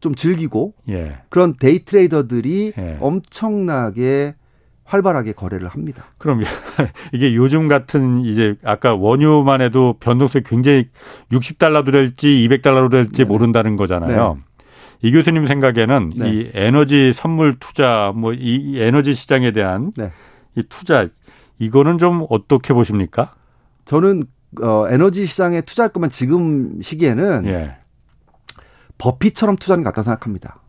[0.00, 1.18] 좀 즐기고 예.
[1.28, 2.98] 그런 day trader들이 예.
[3.00, 4.34] 엄청나게
[4.84, 6.04] 활발하게 거래를 합니다.
[6.18, 6.42] 그럼
[7.12, 10.88] 이게 요즘 같은 이제 아까 원유만 해도 변동성이 굉장히
[11.32, 13.24] 60달러도 될지 200달러도 될지 네.
[13.24, 14.34] 모른다는 거잖아요.
[14.34, 14.40] 네.
[15.02, 16.30] 이 교수님 생각에는 네.
[16.30, 20.12] 이 에너지 선물 투자 뭐 이 에너지 시장에 대한 네.
[20.56, 21.08] 이 투자
[21.58, 23.34] 이거는 좀 어떻게 보십니까?
[23.86, 24.22] 저는
[24.62, 27.76] 어 에너지 시장에 투자할 거면 지금 시기에는 예.
[28.98, 30.60] 버핏처럼 투자하는 게 맞다 생각합니다.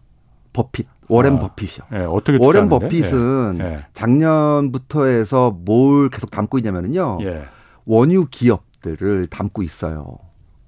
[0.53, 0.87] 버핏.
[1.07, 1.87] 워렌 아, 버핏이요.
[1.93, 3.85] 예, 어떻게 워렌 버핏은 예, 예.
[3.93, 7.19] 작년부터 해서 뭘 계속 담고 있냐면요.
[7.21, 7.43] 예.
[7.85, 10.17] 원유 기업들을 담고 있어요.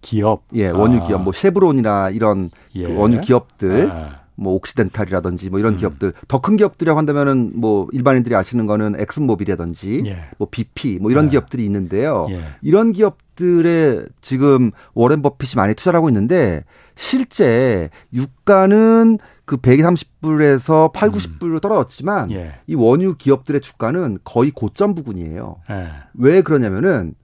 [0.01, 0.43] 기업?
[0.53, 1.03] 예, 원유 아.
[1.03, 1.23] 기업.
[1.23, 2.87] 뭐 쉐브론이나 이런 예.
[2.87, 3.91] 그 원유 기업들.
[3.91, 4.26] 아.
[4.37, 5.77] 뭐 옥시덴탈이라든지 뭐 이런 음.
[5.77, 10.25] 기업들 더 큰 기업들이라고 한다면은 뭐 일반인들이 아시는 거는 엑슨모빌이라든지 예.
[10.37, 11.29] 뭐 BP 뭐 이런 예.
[11.31, 12.27] 기업들이 있는데요.
[12.29, 12.41] 예.
[12.61, 16.63] 이런 기업들에 지금 워렌 버핏이 많이 투자를 하고 있는데
[16.95, 21.59] 실제 유가는 그 130불에서 8, 90불로 음.
[21.59, 22.55] 떨어졌지만 예.
[22.67, 25.57] 이 원유 기업들의 주가는 거의 고점 부근이에요.
[25.71, 25.87] 예.
[26.13, 27.15] 왜 그러냐면은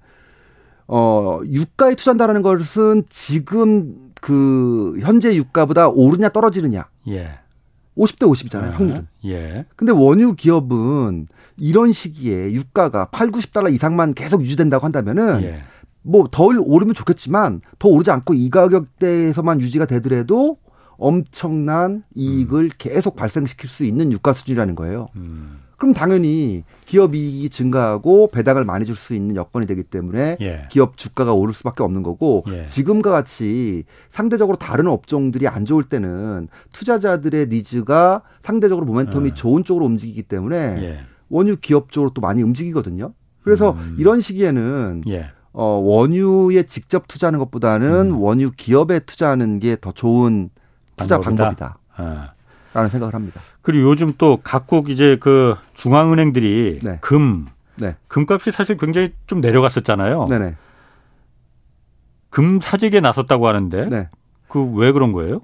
[0.88, 6.86] 어 유가에 투자한다라는 것은 지금 그 현재 유가보다 오르냐 떨어지느냐.
[7.08, 7.39] 예.
[7.97, 9.08] 50대 50이잖아요, 확률은.
[9.26, 9.66] 예.
[9.76, 11.28] 근데 원유 기업은
[11.58, 15.64] 이런 시기에 유가가 8, 90달러 이상만 계속 유지된다고 한다면은 예.
[16.01, 20.58] 뭐덜 오르면 좋겠지만 더 오르지 않고 이 가격대에서만 유지가 되더라도
[20.97, 22.70] 엄청난 이익을 음.
[22.78, 25.08] 계속 발생시킬 수 있는 유가 수준이라는 거예요.
[25.16, 25.60] 음.
[25.84, 30.67] 그럼 당연히 기업 이익이 증가하고 배당을 많이 줄 수 있는 여건이 되기 때문에 예.
[30.69, 32.65] 기업 주가가 오를 수밖에 없는 거고 예.
[32.65, 39.34] 지금과 같이 상대적으로 다른 업종들이 안 좋을 때는 투자자들의 니즈가 상대적으로 모멘텀이 예.
[39.34, 40.99] 좋은 쪽으로 움직이기 때문에 예.
[41.27, 43.13] 원유 기업 쪽으로 또 많이 움직이거든요.
[43.43, 43.97] 그래서 음.
[43.99, 45.31] 이런 시기에는 예.
[45.51, 48.21] 어, 원유에 직접 투자하는 것보다는 음.
[48.21, 50.49] 원유 기업에 투자하는 게 더 좋은
[50.95, 51.77] 투자 방법이다.
[51.97, 52.31] 아.
[52.74, 53.39] 라는 생각을 합니다.
[53.61, 56.97] 그리고 요즘 또 각국 이제 그 중앙은행들이 네.
[57.01, 57.47] 금,
[57.78, 57.95] 네.
[58.07, 60.28] 금값이 사실 굉장히 좀 내려갔었잖아요.
[60.30, 60.55] 네네.
[62.30, 64.09] 금 사재기에 나섰다고 하는데 네.
[64.47, 65.41] 그 왜 그런 거예요?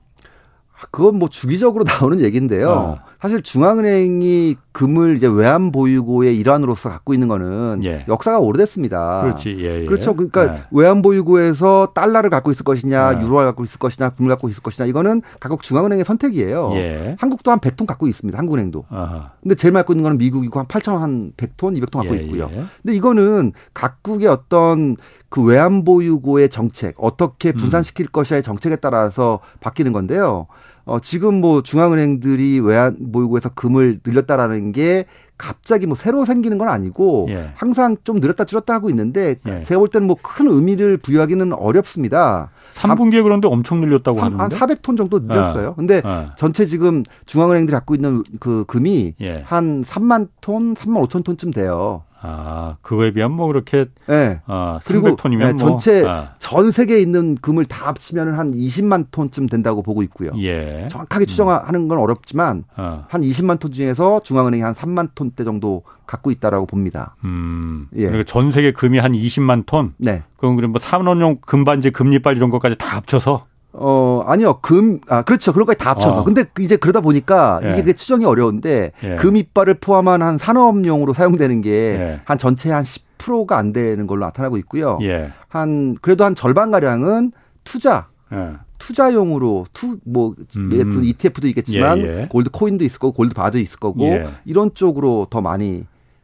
[0.91, 2.69] 그건 뭐 주기적으로 나오는 얘기인데요.
[2.69, 2.99] 어.
[3.21, 8.05] 사실 중앙은행이 금을 이제 외환 보유고의 일환으로서 갖고 있는 거는 예.
[8.07, 9.23] 역사가 오래됐습니다.
[9.23, 9.57] 그렇지.
[9.59, 9.85] 예, 예.
[9.85, 10.13] 그렇죠.
[10.13, 10.63] 그러니까 예.
[10.71, 13.21] 외환 보유고에서 달러를 갖고 있을 것이냐, 예.
[13.21, 16.71] 유로를 갖고 있을 것이냐, 금을 갖고 있을 것이냐 이거는 각국 중앙은행의 선택이에요.
[16.75, 17.15] 예.
[17.19, 18.39] 한국도 한 100톤 갖고 있습니다.
[18.39, 18.85] 한국은행도.
[18.89, 19.31] 아하.
[19.43, 22.49] 근데 제일 많이 갖고 있는 거는 미국이고 한 8천 한 100톤, 200톤 갖고 예, 있고요.
[22.81, 24.95] 근데 이거는 각국의 어떤
[25.27, 28.11] 그 외환 보유고의 정책 어떻게 분산시킬 음.
[28.11, 30.47] 것이냐의 정책에 따라서 바뀌는 건데요.
[30.89, 35.05] 어, 지금 뭐 중앙은행들이 외환 보유고에서 금을 늘렸다라는 게
[35.37, 37.51] 갑자기 뭐 새로 생기는 건 아니고 예.
[37.55, 39.63] 항상 좀 늘었다 줄었다 하고 있는데 예.
[39.63, 42.49] 제가 볼 때는 뭐 큰 의미를 부여하기는 어렵습니다.
[42.73, 45.69] 3분기에 그런데 엄청 늘렸다고 하는데 한 400톤 정도 늘렸어요.
[45.69, 45.75] 아.
[45.75, 46.31] 근데 아.
[46.37, 49.43] 전체 지금 중앙은행들이 갖고 있는 그 금이 예.
[49.45, 52.03] 한 3만 톤, 3만 5천 톤쯤 돼요.
[52.21, 54.41] 아, 그거에 비하면 뭐 그렇게 네.
[54.45, 56.33] 아, 그리고 네, 전체 아.
[56.37, 60.31] 전 세계에 있는 금을 다 합치면 한 20만 톤쯤 된다고 보고 있고요.
[60.37, 60.87] 예.
[60.89, 63.05] 정확하게 추정하는 건 어렵지만 아.
[63.07, 67.15] 한 20만 톤 중에서 중앙은행이 한 3만 톤대 정도 갖고 있다라고 봅니다.
[67.23, 67.87] 음.
[67.95, 68.05] 예.
[68.05, 69.93] 그러니까 전 세계 금이 한 20만 톤.
[69.97, 70.23] 네.
[70.37, 74.59] 그럼 그럼 뭐 산업용 금반지, 금리빨 이런 것까지 다 합쳐서 어, 아니요.
[74.61, 75.53] 금, 아, 그렇죠.
[75.53, 76.21] 그런 거다 합쳐서.
[76.21, 76.23] 어.
[76.23, 77.79] 근데 이제 그러다 보니까 예.
[77.79, 79.09] 이게 추정이 어려운데 예.
[79.15, 82.37] 금 이빨을 포함한 한 산업용으로 사용되는 게한 예.
[82.37, 84.97] 전체 한 10%가 안 되는 걸로 나타나고 있고요.
[85.01, 85.31] 예.
[85.47, 87.31] 한, 그래도 한 절반가량은
[87.63, 88.07] 투자.
[88.33, 88.53] 예.
[88.79, 91.01] 투자용으로 투뭐 음.
[91.03, 94.05] ETF도 있겠지만 예, 골드 코인도 있을 거고 골드 바도 있을 거고
[94.45, 95.83] 이런 쪽으로 더 많이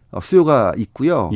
[0.10, 1.30] 어, 수요가 있고요.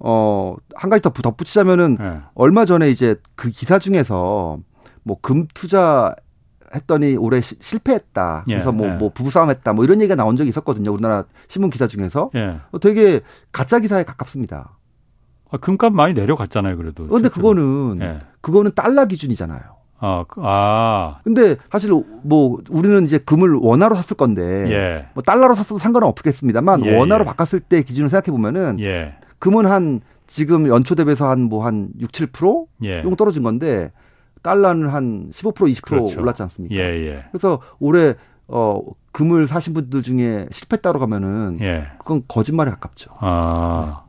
[0.00, 1.98] 어, 한 가지 더 덧붙이자면은
[2.34, 4.58] 얼마 전에 이제 그 기사 중에서
[5.04, 6.14] 뭐 금 투자
[6.74, 8.44] 했더니 올해 시, 실패했다.
[8.48, 8.90] 예, 그래서 뭐, 예.
[8.92, 9.72] 뭐 부부싸움했다.
[9.74, 10.92] 뭐 이런 얘기가 나온 적이 있었거든요.
[10.92, 12.30] 우리나라 신문 기사 중에서.
[12.34, 12.58] 예.
[12.72, 13.20] 어, 되게
[13.52, 14.76] 가짜 기사에 가깝습니다.
[15.50, 16.76] 아, 금값 많이 내려갔잖아요.
[16.76, 17.06] 그래도.
[17.06, 18.18] 그런데 그거는 예.
[18.40, 19.60] 그거는 달러 기준이잖아요.
[20.00, 21.20] 아, 그, 아.
[21.22, 21.92] 근데 사실
[22.22, 24.42] 뭐 우리는 이제 금을 원화로 샀을 건데
[24.72, 25.06] 예.
[25.14, 28.78] 뭐 달러로 샀어도 상관은 없겠습니다만 예, 원화로 바꿨을 때 기준을 생각해 보면은
[29.38, 33.02] 금은 한 지금 연초 대비해서 한 뭐한 뭐 한 6, 7% 예.
[33.02, 33.92] 정도 떨어진 건데
[34.44, 36.20] 달러는 한 15% 20% 그렇죠.
[36.20, 36.74] 올랐지 않습니까?
[36.76, 37.24] 예, 예.
[37.32, 38.14] 그래서 올해
[38.46, 38.80] 어
[39.12, 41.88] 금을 사신 분들 중에 실패했다고 가면은 예.
[41.98, 43.10] 그건 거짓말에 가깝죠.
[43.18, 44.04] 아.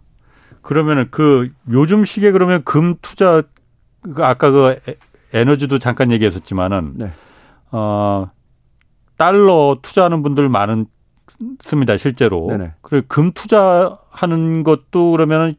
[0.62, 3.44] 그러면은 그 요즘 시기에 그러면 금 투자
[4.14, 4.76] 그 아까 그
[5.34, 7.14] 에너지도 잠깐 얘기했었지만은 네.
[7.72, 8.30] 어
[9.18, 10.88] 달러 투자하는 분들 많은
[11.62, 12.48] 습니다 실제로.
[12.50, 12.74] 네네.
[12.82, 15.56] 그리고 금 투자하는 것도 그러면은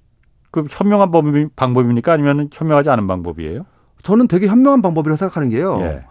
[0.50, 1.10] 그 현명한
[1.56, 3.64] 방법입니까 아니면 현명하지 않은 방법이에요?
[4.06, 5.78] 저는 되게 현명한 방법이라고 생각하는 게요.
[5.80, 6.04] 예.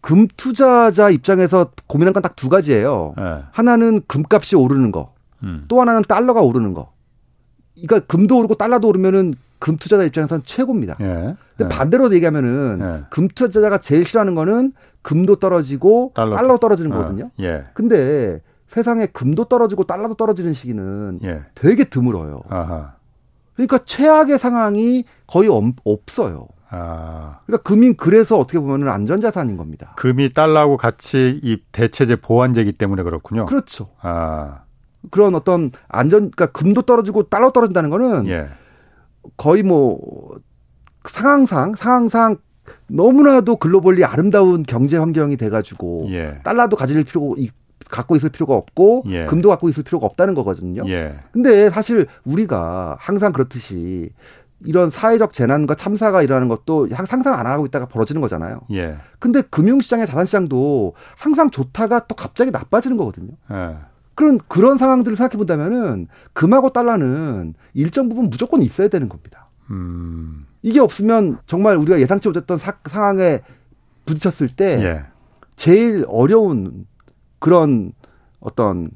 [0.00, 3.14] 금 투자자 입장에서 고민한 건 딱 두 가지예요.
[3.18, 3.42] 예.
[3.50, 5.12] 하나는 금값이 오르는 거,
[5.42, 5.64] 음.
[5.66, 6.92] 또 하나는 달러가 오르는 거.
[7.74, 10.98] 그러니까 금도 오르고 달러도 오르면은 금 투자자 입장에서는 최고입니다.
[11.00, 11.34] 예.
[11.56, 11.68] 근데 예.
[11.68, 13.04] 반대로 얘기하면은 예.
[13.10, 14.72] 금 투자자가 제일 싫어하는 거는
[15.02, 16.36] 금도 떨어지고 달러.
[16.36, 16.98] 달러 떨어지는 어.
[16.98, 17.30] 거거든요.
[17.40, 17.64] 예.
[17.74, 21.42] 근데 세상에 금도 떨어지고 달러도 떨어지는 시기는 예.
[21.56, 22.42] 되게 드물어요.
[22.48, 22.94] 아하.
[23.54, 25.48] 그러니까 최악의 상황이 거의
[25.84, 26.46] 없어요.
[26.70, 27.40] 아.
[27.46, 29.94] 그러니까 금이 그래서 어떻게 보면은 안전자산인 겁니다.
[29.96, 33.46] 금이 달러하고 같이 이 대체제 보완제이기 때문에 그렇군요.
[33.46, 33.90] 그렇죠.
[34.00, 34.62] 아.
[35.10, 38.48] 그런 어떤 안전, 그러니까 금도 떨어지고 달러 떨어진다는 거는 예.
[39.36, 40.00] 거의 뭐
[41.04, 42.38] 상황상 상황상
[42.88, 46.40] 너무나도 글로벌리 아름다운 경제 환경이 돼가지고 예.
[46.42, 47.34] 달러도 가질 필요
[47.88, 49.26] 갖고 있을 필요가 없고 예.
[49.26, 50.82] 금도 갖고 있을 필요가 없다는 거거든요.
[50.88, 51.14] 예.
[51.30, 54.10] 근데 사실 우리가 항상 그렇듯이
[54.66, 58.60] 이런 사회적 재난과 참사가 일어나는 것도 상상 안 하고 있다가 벌어지는 거잖아요.
[58.72, 58.98] 예.
[59.18, 63.32] 근데 금융시장의 자산시장도 항상 좋다가 또 갑자기 나빠지는 거거든요.
[63.52, 63.76] 예.
[64.14, 69.48] 그런 그런 상황들을 생각해 본다면은 금하고 달러는 일정 부분 무조건 있어야 되는 겁니다.
[69.70, 70.46] 음.
[70.62, 73.42] 이게 없으면 정말 우리가 예상치 못했던 사, 상황에
[74.06, 75.04] 부딪혔을 때 예.
[75.54, 76.86] 제일 어려운
[77.38, 77.92] 그런
[78.40, 78.90] 어떤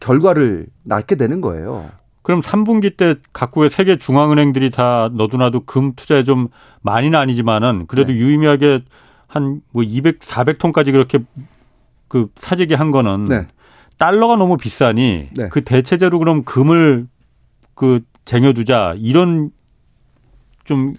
[0.00, 1.90] 결과를 낳게 되는 거예요.
[2.22, 6.48] 그럼 3분기 때 각국의 세계 중앙은행들이 다 너도나도 금 투자에 좀
[6.82, 8.18] 많이는 아니지만은 그래도 네.
[8.18, 8.82] 유의미하게
[9.26, 11.18] 한 뭐 200, 400톤까지 그렇게
[12.08, 13.46] 그 사재기 한 거는 네.
[13.98, 15.48] 달러가 너무 비싸니 네.
[15.48, 17.06] 그 대체제로 그럼 금을
[17.74, 19.50] 그 쟁여두자 이런
[20.64, 20.94] 좀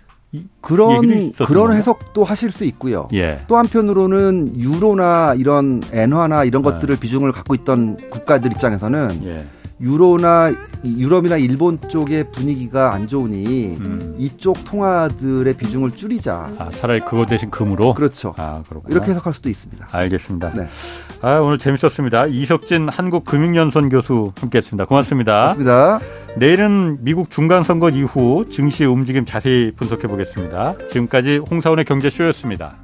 [0.62, 1.74] 그런 그런 건가?
[1.76, 3.08] 해석도 하실 수 있고요.
[3.14, 3.38] 예.
[3.48, 6.72] 또 한편으로는 유로나 이런 엔화나 이런 네.
[6.72, 9.46] 것들을 비중을 갖고 있던 국가들 입장에서는 예.
[9.84, 10.54] 유로나
[10.86, 14.16] 유럽이나 일본 쪽의 분위기가 안 좋으니 음.
[14.18, 16.50] 이쪽 통화들의 비중을 줄이자.
[16.58, 17.94] 아, 차라리 그거 대신 금으로.
[17.94, 18.34] 그렇죠.
[18.38, 18.94] 아, 그렇구나.
[18.94, 19.88] 이렇게 해석할 수도 있습니다.
[19.92, 20.54] 알겠습니다.
[20.54, 20.68] 네.
[21.22, 22.28] 아, 오늘 재밌었습니다.
[22.28, 24.86] 이석진 한국금융연수원 교수 함께했습니다.
[24.86, 25.54] 고맙습니다.
[25.56, 26.00] 고맙습니다.
[26.38, 30.76] 내일은 미국 중간 선거 이후 증시 움직임 자세히 분석해 보겠습니다.
[30.90, 32.76] 지금까지 홍사원의 경제쇼였습니다.